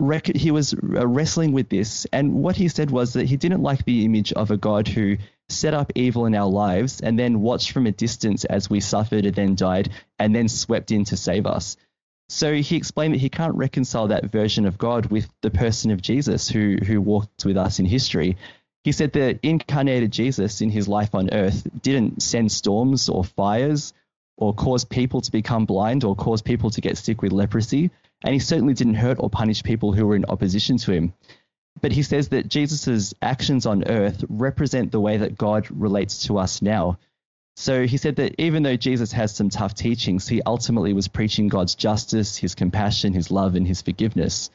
rec- 0.00 0.36
he 0.36 0.50
was 0.50 0.74
uh, 0.74 1.06
wrestling 1.06 1.52
with 1.52 1.68
this, 1.68 2.06
and 2.12 2.34
what 2.34 2.56
he 2.56 2.68
said 2.68 2.90
was 2.90 3.12
that 3.14 3.26
he 3.26 3.36
didn't 3.36 3.62
like 3.62 3.84
the 3.84 4.04
image 4.04 4.32
of 4.32 4.50
a 4.50 4.56
God 4.56 4.88
who 4.88 5.16
set 5.48 5.72
up 5.72 5.92
evil 5.94 6.26
in 6.26 6.34
our 6.34 6.48
lives 6.48 7.00
and 7.00 7.18
then 7.18 7.40
watched 7.40 7.70
from 7.70 7.86
a 7.86 7.92
distance 7.92 8.44
as 8.44 8.68
we 8.68 8.80
suffered 8.80 9.24
and 9.24 9.34
then 9.34 9.54
died, 9.54 9.90
and 10.18 10.34
then 10.34 10.48
swept 10.48 10.90
in 10.90 11.04
to 11.04 11.16
save 11.16 11.46
us. 11.46 11.76
So 12.28 12.54
he 12.54 12.76
explained 12.76 13.14
that 13.14 13.20
he 13.20 13.30
can't 13.30 13.54
reconcile 13.54 14.08
that 14.08 14.30
version 14.30 14.66
of 14.66 14.76
God 14.76 15.06
with 15.06 15.28
the 15.40 15.50
person 15.50 15.90
of 15.90 16.02
Jesus 16.02 16.48
who 16.48 16.76
who 16.76 17.00
walked 17.00 17.44
with 17.44 17.56
us 17.56 17.78
in 17.78 17.86
history. 17.86 18.36
He 18.84 18.92
said 18.92 19.12
that 19.14 19.40
incarnated 19.42 20.12
Jesus 20.12 20.60
in 20.60 20.70
his 20.70 20.88
life 20.88 21.14
on 21.14 21.32
earth 21.32 21.66
didn't 21.82 22.22
send 22.22 22.52
storms 22.52 23.08
or 23.08 23.24
fires 23.24 23.92
or 24.36 24.54
cause 24.54 24.84
people 24.84 25.20
to 25.20 25.32
become 25.32 25.64
blind 25.64 26.04
or 26.04 26.14
cause 26.14 26.42
people 26.42 26.70
to 26.70 26.80
get 26.80 26.96
sick 26.96 27.22
with 27.22 27.32
leprosy. 27.32 27.90
And 28.22 28.34
he 28.34 28.40
certainly 28.40 28.74
didn't 28.74 28.94
hurt 28.94 29.18
or 29.20 29.30
punish 29.30 29.62
people 29.62 29.92
who 29.92 30.06
were 30.06 30.16
in 30.16 30.24
opposition 30.26 30.76
to 30.78 30.92
him. 30.92 31.12
But 31.80 31.92
he 31.92 32.02
says 32.02 32.28
that 32.28 32.48
Jesus' 32.48 33.14
actions 33.22 33.66
on 33.66 33.88
earth 33.88 34.24
represent 34.28 34.90
the 34.90 35.00
way 35.00 35.18
that 35.18 35.38
God 35.38 35.68
relates 35.70 36.26
to 36.26 36.38
us 36.38 36.60
now. 36.62 36.98
So 37.58 37.88
he 37.88 37.96
said 37.96 38.14
that 38.16 38.36
even 38.38 38.62
though 38.62 38.76
Jesus 38.76 39.10
has 39.10 39.34
some 39.34 39.50
tough 39.50 39.74
teachings, 39.74 40.28
he 40.28 40.40
ultimately 40.46 40.92
was 40.92 41.08
preaching 41.08 41.48
God's 41.48 41.74
justice, 41.74 42.36
his 42.36 42.54
compassion, 42.54 43.12
his 43.12 43.32
love, 43.32 43.56
and 43.56 43.66
his 43.66 43.82
forgiveness. 43.82 44.50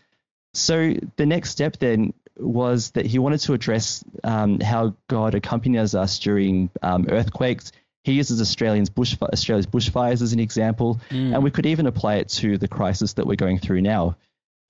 So 0.53 0.93
the 1.17 1.25
next 1.25 1.49
step 1.49 1.75
then 1.79 2.13
was 2.37 2.91
that 2.91 3.05
he 3.05 3.19
wanted 3.19 3.41
to 3.41 3.53
address 3.53 4.05
um, 4.23 4.61
how 4.61 4.95
God 5.09 5.35
accompanies 5.35 5.95
us 5.95 6.17
during 6.17 6.69
um, 6.81 7.07
earthquakes. 7.09 7.73
He 8.05 8.13
uses 8.13 8.39
Australians 8.39 8.89
bush, 8.89 9.17
Australia's 9.21 9.67
bushfires 9.67 10.21
as 10.21 10.31
an 10.31 10.39
example, 10.39 11.01
mm. 11.09 11.33
and 11.33 11.43
we 11.43 11.51
could 11.51 11.65
even 11.65 11.87
apply 11.87 12.15
it 12.15 12.29
to 12.29 12.57
the 12.57 12.69
crisis 12.69 13.13
that 13.13 13.27
we're 13.27 13.35
going 13.35 13.59
through 13.59 13.81
now. 13.81 14.15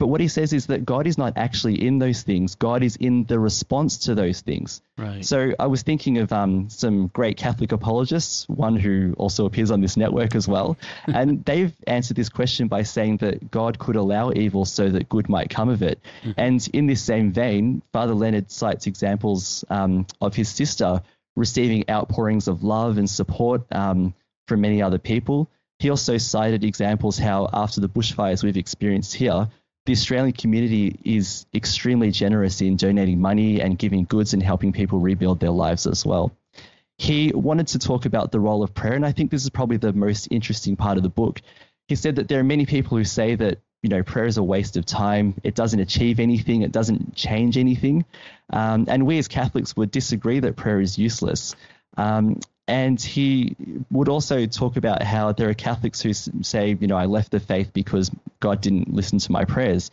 But 0.04 0.10
what 0.10 0.20
he 0.20 0.28
says 0.28 0.52
is 0.52 0.66
that 0.66 0.84
God 0.84 1.08
is 1.08 1.18
not 1.18 1.38
actually 1.38 1.82
in 1.82 1.98
those 1.98 2.24
things. 2.24 2.56
God 2.56 2.84
is 2.84 2.98
in 2.98 3.24
the 3.24 3.40
response 3.40 4.00
to 4.00 4.16
those 4.16 4.42
things. 4.42 4.82
Right. 4.98 5.24
So 5.24 5.54
I 5.58 5.68
was 5.68 5.84
thinking 5.84 6.18
of 6.18 6.34
um, 6.34 6.70
some 6.70 7.08
great 7.08 7.38
Catholic 7.38 7.72
apologists, 7.72 8.46
one 8.50 8.76
who 8.76 9.16
also 9.18 9.46
appears 9.46 9.72
on 9.72 9.80
this 9.80 9.96
network 9.96 10.36
as 10.36 10.46
well, 10.46 10.76
and 11.08 11.46
they've 11.46 11.74
answered 11.88 12.18
this 12.18 12.28
question 12.28 12.68
by 12.68 12.84
saying 12.84 13.20
that 13.20 13.50
God 13.50 13.80
could 13.80 13.96
allow 13.96 14.34
evil 14.34 14.66
so 14.66 14.90
that 14.90 15.08
good 15.08 15.30
might 15.30 15.50
come 15.50 15.70
of 15.70 15.82
it. 15.82 16.02
Mm-hmm. 16.24 16.32
And 16.36 16.70
in 16.74 16.86
this 16.86 17.02
same 17.02 17.32
vein, 17.32 17.82
Father 17.94 18.14
Leonard 18.14 18.52
cites 18.52 18.88
examples 18.88 19.64
um, 19.70 20.06
of 20.20 20.36
his 20.36 20.50
sister 20.50 21.02
receiving 21.38 21.86
outpourings 21.90 22.50
of 22.50 22.62
love 22.62 22.98
and 22.98 23.10
support 23.10 23.62
um, 23.72 24.14
from 24.50 24.60
many 24.60 24.82
other 24.82 24.98
people. 24.98 25.50
He 25.80 25.90
also 25.90 26.18
cited 26.18 26.66
examples 26.66 27.18
how 27.18 27.50
after 27.54 27.80
the 27.80 27.88
bushfires 27.88 28.44
we've 28.44 28.58
experienced 28.58 29.14
here, 29.14 29.48
the 29.86 29.92
Australian 29.92 30.34
community 30.34 30.98
is 31.04 31.46
extremely 31.54 32.12
generous 32.12 32.62
in 32.62 32.78
donating 32.78 33.20
money 33.20 33.62
and 33.62 33.78
giving 33.78 34.06
goods 34.06 34.34
and 34.34 34.42
helping 34.42 34.72
people 34.72 35.00
rebuild 35.00 35.40
their 35.40 35.50
lives 35.52 35.88
as 35.88 36.06
well. 36.06 36.32
He 36.98 37.32
wanted 37.34 37.68
to 37.70 37.80
talk 37.80 38.06
about 38.06 38.32
the 38.32 38.40
role 38.40 38.64
of 38.64 38.74
prayer, 38.74 38.94
and 38.94 39.06
I 39.06 39.12
think 39.12 39.32
this 39.32 39.44
is 39.44 39.50
probably 39.50 39.78
the 39.78 39.92
most 39.92 40.28
interesting 40.32 40.76
part 40.76 40.98
of 40.98 41.04
the 41.04 41.10
book. 41.10 41.42
He 41.88 41.96
said 41.96 42.16
that 42.16 42.30
there 42.30 42.40
are 42.40 42.46
many 42.46 42.66
people 42.66 42.98
who 42.98 43.04
say 43.04 43.36
that 43.36 43.60
you 43.82 43.90
know 43.90 44.04
prayer 44.04 44.26
is 44.26 44.38
a 44.38 44.44
waste 44.44 44.78
of 44.78 44.86
time, 44.86 45.36
it 45.44 45.56
doesn't 45.56 45.80
achieve 45.80 46.20
anything, 46.20 46.62
it 46.62 46.72
doesn't 46.72 47.16
change 47.16 47.58
anything, 47.58 48.06
um, 48.52 48.86
and 48.88 49.06
we 49.06 49.18
as 49.18 49.28
Catholics 49.28 49.76
would 49.76 49.92
disagree 49.92 50.40
that 50.40 50.56
prayer 50.56 50.80
is 50.80 50.98
useless. 50.98 51.56
Um, 51.98 52.40
and 52.68 53.02
he 53.02 53.56
would 53.92 54.08
also 54.08 54.46
talk 54.46 54.78
about 54.78 55.04
how 55.04 55.34
there 55.34 55.50
are 55.50 55.54
Catholics 55.54 56.02
who 56.02 56.14
say, 56.14 56.78
you 56.80 56.88
know, 56.88 56.96
I 56.96 57.06
left 57.06 57.32
the 57.32 57.40
faith 57.40 57.74
because 57.74 58.10
God 58.40 58.62
didn't 58.62 58.94
listen 58.94 59.20
to 59.20 59.32
my 59.32 59.44
prayers. 59.46 59.92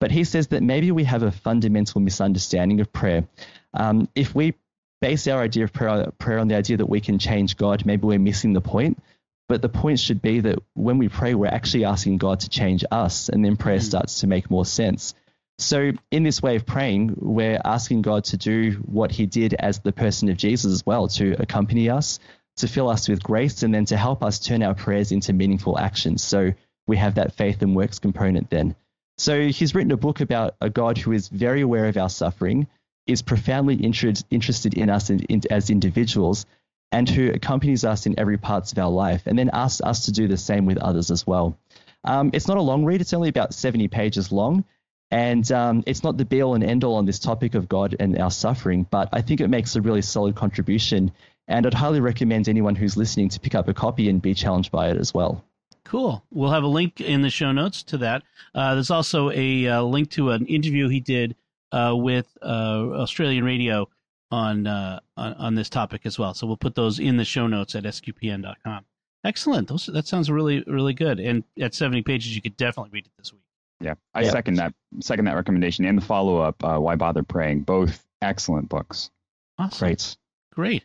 But 0.00 0.10
he 0.10 0.24
says 0.24 0.48
that 0.48 0.62
maybe 0.62 0.90
we 0.92 1.04
have 1.04 1.22
a 1.22 1.30
fundamental 1.30 2.00
misunderstanding 2.00 2.80
of 2.80 2.92
prayer. 2.92 3.26
Um, 3.74 4.08
if 4.14 4.34
we 4.34 4.54
base 5.00 5.26
our 5.28 5.40
idea 5.40 5.64
of 5.64 5.72
prayer, 5.72 6.10
prayer 6.18 6.38
on 6.38 6.48
the 6.48 6.56
idea 6.56 6.78
that 6.78 6.88
we 6.88 7.00
can 7.00 7.18
change 7.18 7.56
God, 7.56 7.86
maybe 7.86 8.06
we're 8.06 8.18
missing 8.18 8.52
the 8.52 8.60
point. 8.60 9.02
But 9.48 9.62
the 9.62 9.68
point 9.68 9.98
should 9.98 10.22
be 10.22 10.40
that 10.40 10.58
when 10.74 10.98
we 10.98 11.08
pray, 11.08 11.34
we're 11.34 11.48
actually 11.48 11.84
asking 11.84 12.18
God 12.18 12.40
to 12.40 12.48
change 12.48 12.84
us, 12.90 13.28
and 13.28 13.44
then 13.44 13.56
prayer 13.56 13.78
mm. 13.78 13.82
starts 13.82 14.20
to 14.20 14.26
make 14.26 14.50
more 14.50 14.64
sense. 14.64 15.14
So, 15.60 15.92
in 16.10 16.22
this 16.22 16.42
way 16.42 16.56
of 16.56 16.64
praying, 16.64 17.16
we're 17.18 17.60
asking 17.62 18.00
God 18.00 18.24
to 18.24 18.38
do 18.38 18.72
what 18.86 19.10
He 19.10 19.26
did 19.26 19.52
as 19.52 19.80
the 19.80 19.92
person 19.92 20.30
of 20.30 20.38
Jesus 20.38 20.72
as 20.72 20.86
well, 20.86 21.06
to 21.08 21.36
accompany 21.38 21.90
us, 21.90 22.18
to 22.56 22.66
fill 22.66 22.88
us 22.88 23.10
with 23.10 23.22
grace, 23.22 23.62
and 23.62 23.74
then 23.74 23.84
to 23.86 23.96
help 23.96 24.22
us 24.22 24.38
turn 24.38 24.62
our 24.62 24.74
prayers 24.74 25.12
into 25.12 25.34
meaningful 25.34 25.78
actions. 25.78 26.22
So, 26.22 26.54
we 26.86 26.96
have 26.96 27.16
that 27.16 27.34
faith 27.34 27.60
and 27.60 27.76
works 27.76 27.98
component 27.98 28.48
then. 28.48 28.74
So, 29.18 29.48
He's 29.48 29.74
written 29.74 29.92
a 29.92 29.98
book 29.98 30.22
about 30.22 30.56
a 30.62 30.70
God 30.70 30.96
who 30.96 31.12
is 31.12 31.28
very 31.28 31.60
aware 31.60 31.88
of 31.88 31.98
our 31.98 32.08
suffering, 32.08 32.66
is 33.06 33.20
profoundly 33.20 33.74
interested 33.74 34.74
in 34.74 34.88
us 34.88 35.10
in, 35.10 35.20
in, 35.24 35.42
as 35.50 35.68
individuals, 35.68 36.46
and 36.90 37.06
who 37.06 37.30
accompanies 37.30 37.84
us 37.84 38.06
in 38.06 38.18
every 38.18 38.38
parts 38.38 38.72
of 38.72 38.78
our 38.78 38.90
life, 38.90 39.26
and 39.26 39.38
then 39.38 39.50
asks 39.52 39.82
us 39.82 40.06
to 40.06 40.12
do 40.12 40.26
the 40.26 40.38
same 40.38 40.64
with 40.64 40.78
others 40.78 41.10
as 41.10 41.26
well. 41.26 41.58
Um, 42.02 42.30
it's 42.32 42.48
not 42.48 42.56
a 42.56 42.62
long 42.62 42.86
read, 42.86 43.02
it's 43.02 43.12
only 43.12 43.28
about 43.28 43.52
70 43.52 43.88
pages 43.88 44.32
long 44.32 44.64
and 45.10 45.50
um, 45.50 45.82
it's 45.86 46.04
not 46.04 46.16
the 46.16 46.24
be 46.24 46.42
all 46.42 46.54
and 46.54 46.62
end 46.62 46.84
all 46.84 46.94
on 46.94 47.04
this 47.04 47.18
topic 47.18 47.54
of 47.54 47.68
God 47.68 47.96
and 47.98 48.18
our 48.18 48.30
suffering, 48.30 48.86
but 48.90 49.08
I 49.12 49.22
think 49.22 49.40
it 49.40 49.48
makes 49.48 49.74
a 49.74 49.80
really 49.80 50.02
solid 50.02 50.36
contribution. 50.36 51.12
And 51.48 51.66
I'd 51.66 51.74
highly 51.74 52.00
recommend 52.00 52.48
anyone 52.48 52.76
who's 52.76 52.96
listening 52.96 53.28
to 53.30 53.40
pick 53.40 53.56
up 53.56 53.66
a 53.66 53.74
copy 53.74 54.08
and 54.08 54.22
be 54.22 54.34
challenged 54.34 54.70
by 54.70 54.88
it 54.90 54.96
as 54.96 55.12
well. 55.12 55.44
Cool. 55.84 56.22
We'll 56.30 56.52
have 56.52 56.62
a 56.62 56.68
link 56.68 57.00
in 57.00 57.22
the 57.22 57.30
show 57.30 57.50
notes 57.50 57.82
to 57.84 57.98
that. 57.98 58.22
Uh, 58.54 58.74
there's 58.74 58.92
also 58.92 59.30
a 59.32 59.66
uh, 59.66 59.82
link 59.82 60.10
to 60.10 60.30
an 60.30 60.46
interview 60.46 60.88
he 60.88 61.00
did 61.00 61.34
uh, 61.72 61.94
with 61.96 62.28
uh, 62.40 62.90
Australian 62.92 63.44
Radio 63.44 63.88
on, 64.30 64.68
uh, 64.68 65.00
on, 65.16 65.34
on 65.34 65.54
this 65.56 65.68
topic 65.68 66.02
as 66.04 66.20
well. 66.20 66.34
So 66.34 66.46
we'll 66.46 66.56
put 66.56 66.76
those 66.76 67.00
in 67.00 67.16
the 67.16 67.24
show 67.24 67.48
notes 67.48 67.74
at 67.74 67.82
sqpn.com. 67.82 68.84
Excellent. 69.24 69.68
Those, 69.68 69.86
that 69.86 70.06
sounds 70.06 70.30
really 70.30 70.62
really 70.66 70.94
good. 70.94 71.20
And 71.20 71.44
at 71.60 71.74
70 71.74 72.02
pages, 72.02 72.34
you 72.34 72.40
could 72.40 72.56
definitely 72.56 72.90
read 72.92 73.06
it 73.06 73.12
this 73.18 73.32
week. 73.32 73.42
Yeah, 73.80 73.94
I 74.14 74.22
yeah. 74.22 74.30
second 74.30 74.54
that 74.54 74.74
second 75.00 75.24
that 75.24 75.34
recommendation 75.34 75.84
and 75.84 75.98
the 75.98 76.04
follow 76.04 76.38
up. 76.38 76.62
Uh, 76.62 76.78
Why 76.78 76.96
bother 76.96 77.22
praying? 77.22 77.62
Both 77.62 78.04
excellent 78.20 78.68
books. 78.68 79.10
Awesome. 79.58 79.86
Great, 79.86 80.16
great. 80.54 80.84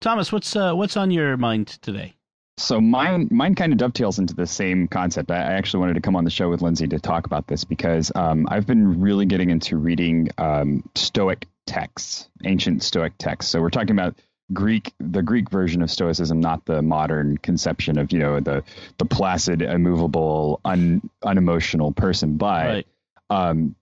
Thomas, 0.00 0.32
what's 0.32 0.56
uh, 0.56 0.74
what's 0.74 0.96
on 0.96 1.10
your 1.10 1.36
mind 1.36 1.68
today? 1.82 2.14
So 2.58 2.80
mine 2.80 3.28
mine 3.30 3.54
kind 3.54 3.72
of 3.72 3.78
dovetails 3.78 4.18
into 4.18 4.34
the 4.34 4.46
same 4.46 4.88
concept. 4.88 5.30
I, 5.30 5.36
I 5.36 5.52
actually 5.52 5.80
wanted 5.80 5.94
to 5.94 6.00
come 6.00 6.16
on 6.16 6.24
the 6.24 6.30
show 6.30 6.50
with 6.50 6.60
Lindsay 6.60 6.86
to 6.88 6.98
talk 6.98 7.26
about 7.26 7.46
this 7.46 7.64
because 7.64 8.12
um, 8.14 8.46
I've 8.50 8.66
been 8.66 9.00
really 9.00 9.26
getting 9.26 9.50
into 9.50 9.76
reading 9.76 10.28
um, 10.38 10.88
Stoic 10.94 11.46
texts, 11.66 12.28
ancient 12.44 12.82
Stoic 12.82 13.14
texts. 13.18 13.50
So 13.50 13.60
we're 13.60 13.70
talking 13.70 13.92
about 13.92 14.16
Greek, 14.52 14.92
the 14.98 15.22
Greek 15.22 15.50
version 15.50 15.82
of 15.82 15.90
Stoicism, 15.90 16.40
not 16.40 16.64
the 16.66 16.82
modern 16.82 17.38
conception 17.38 17.98
of 17.98 18.12
you 18.12 18.18
know 18.18 18.40
the 18.40 18.62
the 18.98 19.04
placid, 19.04 19.62
immovable, 19.62 20.60
un, 20.64 21.08
unemotional 21.22 21.92
person. 21.92 22.36
But 22.36 22.66
right. 22.66 22.86
um, 23.30 23.74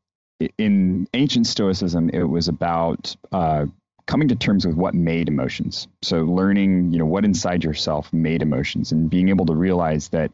in 0.58 1.08
ancient 1.14 1.46
Stoicism, 1.46 2.10
it 2.10 2.24
was 2.24 2.48
about 2.48 3.14
uh, 3.32 3.66
coming 4.06 4.28
to 4.28 4.34
terms 4.34 4.66
with 4.66 4.76
what 4.76 4.94
made 4.94 5.28
emotions. 5.28 5.88
So 6.02 6.20
learning, 6.22 6.92
you 6.92 6.98
know, 6.98 7.06
what 7.06 7.24
inside 7.24 7.64
yourself 7.64 8.12
made 8.12 8.42
emotions, 8.42 8.92
and 8.92 9.10
being 9.10 9.28
able 9.28 9.46
to 9.46 9.54
realize 9.54 10.08
that 10.08 10.30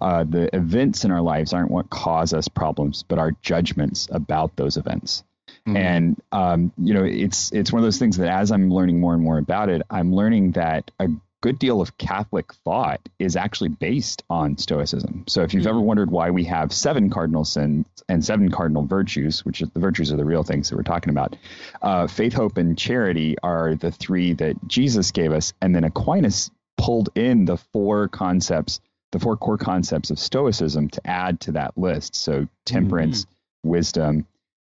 uh, 0.00 0.24
the 0.24 0.54
events 0.54 1.04
in 1.04 1.10
our 1.10 1.22
lives 1.22 1.52
aren't 1.52 1.70
what 1.70 1.90
cause 1.90 2.34
us 2.34 2.48
problems, 2.48 3.04
but 3.06 3.18
our 3.18 3.32
judgments 3.42 4.08
about 4.10 4.56
those 4.56 4.76
events. 4.76 5.24
Mm-hmm. 5.66 5.76
And 5.76 6.22
um, 6.32 6.72
you 6.76 6.92
know, 6.94 7.04
it's 7.04 7.50
it's 7.52 7.72
one 7.72 7.80
of 7.80 7.84
those 7.84 7.98
things 7.98 8.16
that 8.18 8.28
as 8.28 8.52
I'm 8.52 8.70
learning 8.70 9.00
more 9.00 9.14
and 9.14 9.22
more 9.22 9.38
about 9.38 9.68
it, 9.70 9.82
I'm 9.90 10.14
learning 10.14 10.52
that 10.52 10.90
a 11.00 11.08
good 11.44 11.58
deal 11.58 11.82
of 11.82 11.98
Catholic 11.98 12.54
thought 12.64 13.06
is 13.18 13.36
actually 13.36 13.68
based 13.68 14.22
on 14.30 14.56
Stoicism. 14.56 15.24
So 15.26 15.42
if 15.42 15.52
you've 15.52 15.64
mm-hmm. 15.64 15.68
ever 15.68 15.80
wondered 15.80 16.10
why 16.10 16.30
we 16.30 16.44
have 16.44 16.72
seven 16.72 17.10
cardinal 17.10 17.44
sins 17.44 17.86
and 18.08 18.24
seven 18.24 18.50
cardinal 18.50 18.86
virtues, 18.86 19.44
which 19.44 19.60
is 19.60 19.68
the 19.70 19.80
virtues 19.80 20.10
are 20.10 20.16
the 20.16 20.24
real 20.24 20.42
things 20.42 20.70
that 20.70 20.76
we're 20.76 20.84
talking 20.84 21.10
about, 21.10 21.36
uh, 21.82 22.06
faith, 22.06 22.32
hope, 22.32 22.56
and 22.56 22.78
charity 22.78 23.36
are 23.42 23.74
the 23.74 23.90
three 23.90 24.32
that 24.32 24.56
Jesus 24.66 25.10
gave 25.10 25.32
us, 25.32 25.52
and 25.60 25.74
then 25.74 25.84
Aquinas 25.84 26.50
pulled 26.78 27.10
in 27.14 27.44
the 27.44 27.58
four 27.58 28.08
concepts, 28.08 28.80
the 29.12 29.18
four 29.18 29.36
core 29.36 29.58
concepts 29.58 30.10
of 30.10 30.18
Stoicism 30.18 30.88
to 30.88 31.06
add 31.06 31.40
to 31.40 31.52
that 31.52 31.76
list. 31.76 32.16
So 32.16 32.48
temperance, 32.64 33.26
mm-hmm. 33.26 33.68
wisdom, 33.68 34.26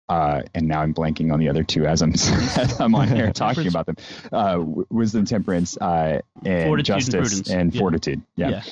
uh, 0.08 0.42
and 0.54 0.68
now 0.68 0.80
I'm 0.82 0.94
blanking 0.94 1.32
on 1.32 1.40
the 1.40 1.48
other 1.48 1.64
two 1.64 1.86
as 1.86 2.02
I'm 2.02 2.12
as 2.14 2.80
I'm 2.80 2.94
on 2.94 3.08
here 3.08 3.32
talking 3.34 3.66
about 3.66 3.86
them. 3.86 3.96
Uh, 4.32 4.58
wisdom, 4.90 5.24
temperance, 5.24 5.76
uh, 5.76 6.20
and 6.44 6.66
fortitude 6.66 6.96
justice 7.00 7.50
and, 7.50 7.60
and 7.60 7.74
yeah. 7.74 7.78
fortitude. 7.78 8.22
Yeah. 8.36 8.48
yeah. 8.48 8.62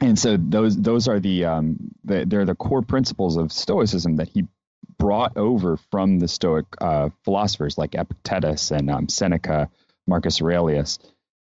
And 0.00 0.18
so 0.18 0.36
those 0.36 0.76
those 0.76 1.08
are 1.08 1.20
the, 1.20 1.44
um, 1.44 1.76
the 2.04 2.24
they're 2.26 2.44
the 2.44 2.54
core 2.54 2.82
principles 2.82 3.36
of 3.36 3.52
Stoicism 3.52 4.16
that 4.16 4.28
he 4.28 4.46
brought 4.98 5.36
over 5.36 5.76
from 5.90 6.18
the 6.18 6.28
Stoic 6.28 6.66
uh, 6.80 7.10
philosophers 7.24 7.78
like 7.78 7.94
Epictetus 7.94 8.70
and 8.70 8.90
um, 8.90 9.08
Seneca, 9.08 9.70
Marcus 10.06 10.42
Aurelius 10.42 10.98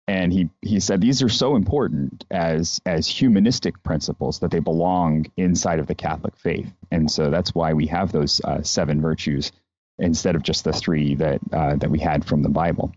and 0.08 0.34
he 0.34 0.50
he 0.62 0.80
said 0.80 1.02
these 1.02 1.22
are 1.22 1.30
so 1.30 1.56
important 1.56 2.26
as 2.32 2.82
as 2.86 3.08
humanistic 3.08 3.82
principles 3.84 4.40
that 4.40 4.52
they 4.52 4.60
belong 4.60 5.26
inside 5.38 5.80
of 5.80 5.88
the 5.88 5.96
Catholic 5.96 6.38
faith, 6.38 6.72
and 6.92 7.10
so 7.10 7.30
that's 7.30 7.56
why 7.56 7.74
we 7.74 7.88
have 7.88 8.12
those 8.12 8.42
uh, 8.44 8.62
seven 8.62 9.02
virtues 9.02 9.52
instead 10.00 10.36
of 10.36 10.44
just 10.44 10.64
the 10.64 10.74
three 10.74 11.16
that 11.16 11.40
uh, 11.52 11.76
that 11.76 11.90
we 11.90 12.00
had 12.00 12.26
from 12.26 12.42
the 12.44 12.50
Bible. 12.50 12.94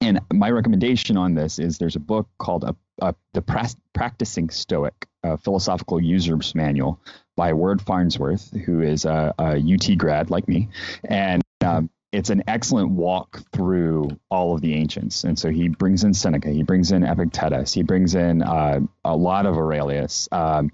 And 0.00 0.20
my 0.32 0.50
recommendation 0.50 1.16
on 1.16 1.34
this 1.34 1.58
is 1.58 1.78
there's 1.78 1.96
a 1.96 2.00
book 2.00 2.28
called 2.38 2.62
a, 2.62 2.76
a, 3.02 3.14
the 3.32 3.42
pra- 3.42 3.68
Practicing 3.94 4.48
Stoic, 4.48 5.08
a 5.24 5.36
philosophical 5.36 6.00
user's 6.00 6.54
manual 6.54 7.00
by 7.36 7.52
Ward 7.52 7.82
Farnsworth, 7.82 8.52
who 8.64 8.80
is 8.80 9.04
a, 9.04 9.34
a 9.38 9.56
UT 9.56 9.98
grad 9.98 10.30
like 10.30 10.46
me, 10.46 10.68
and 11.04 11.42
um, 11.64 11.90
it's 12.12 12.30
an 12.30 12.42
excellent 12.46 12.90
walk 12.90 13.42
through 13.52 14.08
all 14.30 14.54
of 14.54 14.60
the 14.60 14.74
ancients. 14.74 15.24
And 15.24 15.38
so 15.38 15.50
he 15.50 15.68
brings 15.68 16.04
in 16.04 16.14
Seneca, 16.14 16.48
he 16.48 16.62
brings 16.62 16.90
in 16.90 17.02
Epictetus, 17.02 17.72
he 17.72 17.82
brings 17.82 18.14
in 18.14 18.42
uh, 18.42 18.80
a 19.04 19.16
lot 19.16 19.46
of 19.46 19.56
Aurelius. 19.56 20.28
Um, 20.32 20.70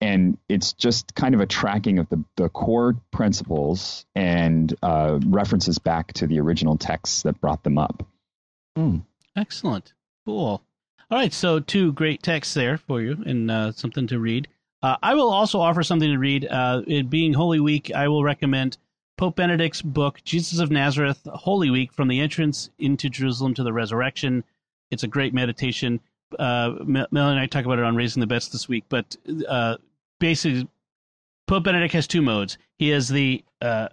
and 0.00 0.38
it's 0.48 0.72
just 0.74 1.14
kind 1.14 1.34
of 1.34 1.40
a 1.40 1.46
tracking 1.46 1.98
of 1.98 2.08
the, 2.10 2.22
the 2.36 2.48
core 2.50 2.96
principles 3.10 4.04
and 4.14 4.74
uh, 4.82 5.18
references 5.26 5.78
back 5.78 6.12
to 6.14 6.26
the 6.26 6.38
original 6.38 6.76
texts 6.76 7.22
that 7.22 7.40
brought 7.40 7.64
them 7.64 7.78
up. 7.78 8.06
Mm. 8.76 9.02
Excellent. 9.36 9.92
Cool. 10.24 10.62
All 11.10 11.18
right. 11.18 11.32
So, 11.32 11.60
two 11.60 11.92
great 11.92 12.22
texts 12.22 12.54
there 12.54 12.78
for 12.78 13.00
you 13.00 13.22
and 13.24 13.50
uh, 13.50 13.72
something 13.72 14.06
to 14.08 14.18
read. 14.18 14.48
Uh, 14.82 14.96
I 15.02 15.14
will 15.14 15.30
also 15.30 15.60
offer 15.60 15.82
something 15.82 16.10
to 16.10 16.18
read. 16.18 16.46
Uh, 16.46 16.82
it 16.86 17.08
being 17.08 17.32
Holy 17.32 17.60
Week, 17.60 17.90
I 17.94 18.08
will 18.08 18.22
recommend 18.22 18.76
Pope 19.16 19.36
Benedict's 19.36 19.82
book, 19.82 20.20
Jesus 20.24 20.58
of 20.58 20.70
Nazareth, 20.70 21.26
Holy 21.32 21.70
Week, 21.70 21.92
from 21.92 22.08
the 22.08 22.20
entrance 22.20 22.70
into 22.78 23.08
Jerusalem 23.08 23.54
to 23.54 23.62
the 23.62 23.72
resurrection. 23.72 24.44
It's 24.90 25.02
a 25.02 25.08
great 25.08 25.32
meditation. 25.32 26.00
Uh, 26.38 26.74
Mel 26.84 27.06
and 27.12 27.38
I 27.38 27.46
talk 27.46 27.64
about 27.64 27.78
it 27.78 27.84
on 27.84 27.96
Raising 27.96 28.20
the 28.20 28.26
Bets 28.26 28.48
this 28.48 28.68
week, 28.68 28.84
but 28.88 29.16
uh, 29.48 29.76
basically, 30.18 30.68
Pope 31.46 31.64
Benedict 31.64 31.94
has 31.94 32.06
two 32.06 32.20
modes. 32.20 32.58
He 32.78 32.90
is 32.90 33.08
the 33.08 33.42
uh, 33.62 33.88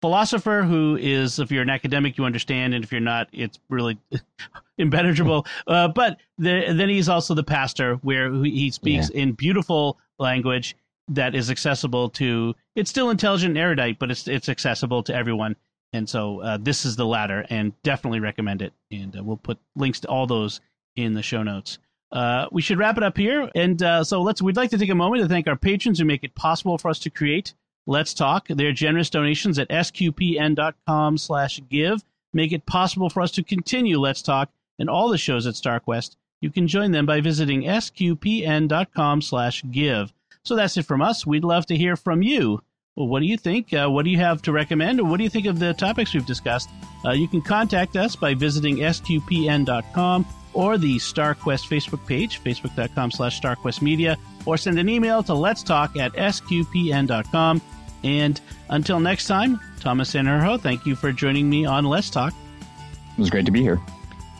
philosopher 0.00 0.62
who 0.62 0.96
is, 1.00 1.40
if 1.40 1.50
you're 1.50 1.62
an 1.62 1.70
academic, 1.70 2.16
you 2.16 2.24
understand, 2.24 2.74
and 2.74 2.84
if 2.84 2.92
you're 2.92 3.00
not, 3.00 3.28
it's 3.32 3.58
really 3.68 3.98
impenetrable. 4.78 5.46
Uh, 5.66 5.88
but 5.88 6.18
the, 6.38 6.72
then 6.72 6.88
he's 6.88 7.08
also 7.08 7.34
the 7.34 7.42
pastor, 7.42 7.96
where 7.96 8.32
he 8.32 8.70
speaks 8.70 9.10
yeah. 9.12 9.22
in 9.22 9.32
beautiful 9.32 9.98
language 10.18 10.76
that 11.08 11.34
is 11.34 11.50
accessible 11.50 12.10
to 12.10 12.54
it's 12.74 12.90
still 12.90 13.10
intelligent 13.10 13.50
and 13.50 13.58
erudite 13.58 13.98
but 13.98 14.10
it's 14.10 14.26
it's 14.26 14.48
accessible 14.48 15.02
to 15.02 15.14
everyone. 15.14 15.56
And 15.92 16.08
so 16.08 16.40
uh, 16.40 16.58
this 16.60 16.84
is 16.84 16.96
the 16.96 17.06
latter 17.06 17.46
and 17.48 17.72
definitely 17.82 18.20
recommend 18.20 18.60
it. 18.60 18.72
And 18.90 19.16
uh, 19.16 19.24
we'll 19.24 19.36
put 19.36 19.58
links 19.76 20.00
to 20.00 20.08
all 20.08 20.26
those 20.26 20.60
in 20.94 21.14
the 21.14 21.22
show 21.22 21.42
notes. 21.42 21.78
Uh, 22.12 22.46
we 22.52 22.60
should 22.62 22.78
wrap 22.78 22.96
it 22.96 23.02
up 23.02 23.16
here. 23.16 23.50
And 23.54 23.82
uh, 23.82 24.04
so 24.04 24.22
let's 24.22 24.42
we'd 24.42 24.56
like 24.56 24.70
to 24.70 24.78
take 24.78 24.90
a 24.90 24.94
moment 24.94 25.22
to 25.22 25.28
thank 25.28 25.46
our 25.46 25.56
patrons 25.56 25.98
who 25.98 26.04
make 26.04 26.24
it 26.24 26.34
possible 26.34 26.76
for 26.78 26.88
us 26.88 26.98
to 27.00 27.10
create 27.10 27.54
let's 27.86 28.14
talk. 28.14 28.48
Their 28.48 28.72
generous 28.72 29.10
donations 29.10 29.58
at 29.58 29.68
sqpn.com 29.68 31.18
slash 31.18 31.60
give 31.68 32.02
make 32.32 32.52
it 32.52 32.66
possible 32.66 33.08
for 33.08 33.22
us 33.22 33.30
to 33.32 33.42
continue 33.42 33.98
let's 33.98 34.22
talk 34.22 34.50
and 34.78 34.90
all 34.90 35.08
the 35.08 35.18
shows 35.18 35.46
at 35.46 35.54
starquest. 35.54 36.16
You 36.40 36.50
can 36.50 36.68
join 36.68 36.90
them 36.90 37.06
by 37.06 37.20
visiting 37.20 37.62
sqpn.com 37.62 39.22
slash 39.22 39.64
give 39.70 40.12
so 40.46 40.54
that's 40.54 40.76
it 40.76 40.84
from 40.84 41.02
us. 41.02 41.26
We'd 41.26 41.44
love 41.44 41.66
to 41.66 41.76
hear 41.76 41.96
from 41.96 42.22
you. 42.22 42.60
Well, 42.94 43.08
what 43.08 43.20
do 43.20 43.26
you 43.26 43.36
think? 43.36 43.74
Uh, 43.74 43.88
what 43.88 44.04
do 44.04 44.10
you 44.10 44.18
have 44.18 44.40
to 44.42 44.52
recommend? 44.52 45.00
Or 45.00 45.04
what 45.04 45.18
do 45.18 45.24
you 45.24 45.30
think 45.30 45.46
of 45.46 45.58
the 45.58 45.74
topics 45.74 46.14
we've 46.14 46.24
discussed? 46.24 46.70
Uh, 47.04 47.10
you 47.10 47.28
can 47.28 47.42
contact 47.42 47.96
us 47.96 48.16
by 48.16 48.32
visiting 48.32 48.76
sqpn.com 48.76 50.26
or 50.54 50.78
the 50.78 50.96
StarQuest 50.96 51.68
Facebook 51.68 52.06
page, 52.06 52.42
facebook.com 52.42 53.10
slash 53.10 53.40
starquestmedia, 53.40 54.16
or 54.46 54.56
send 54.56 54.78
an 54.78 54.88
email 54.88 55.22
to 55.24 55.34
let's 55.34 55.62
talk 55.62 55.96
at 55.98 56.12
sqpn.com. 56.14 57.60
And 58.02 58.40
until 58.70 59.00
next 59.00 59.26
time, 59.26 59.60
Thomas 59.80 60.14
Sanjurjo, 60.14 60.60
thank 60.60 60.86
you 60.86 60.96
for 60.96 61.12
joining 61.12 61.50
me 61.50 61.66
on 61.66 61.84
Let's 61.84 62.08
Talk. 62.08 62.32
It 62.32 63.20
was 63.20 63.30
great 63.30 63.46
to 63.46 63.52
be 63.52 63.62
here. 63.62 63.80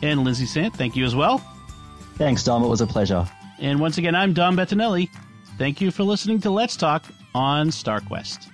And 0.03 0.25
Lindsay 0.25 0.47
Sant, 0.47 0.75
thank 0.75 0.95
you 0.97 1.05
as 1.05 1.15
well. 1.15 1.39
Thanks, 2.15 2.45
Dom. 2.45 2.63
It 2.63 2.69
was 2.69 2.81
a 2.81 2.87
pleasure. 2.87 3.27
And 3.59 3.81
once 3.81 3.99
again, 3.99 4.15
I'm 4.15 4.33
Dom 4.33 4.57
Bettinelli. 4.57 5.11
Thank 5.59 5.81
you 5.81 5.91
for 5.91 6.05
listening 6.05 6.41
to 6.43 6.51
Let's 6.51 6.77
Talk 6.77 7.05
on 7.35 7.69
StarQuest. 7.69 8.51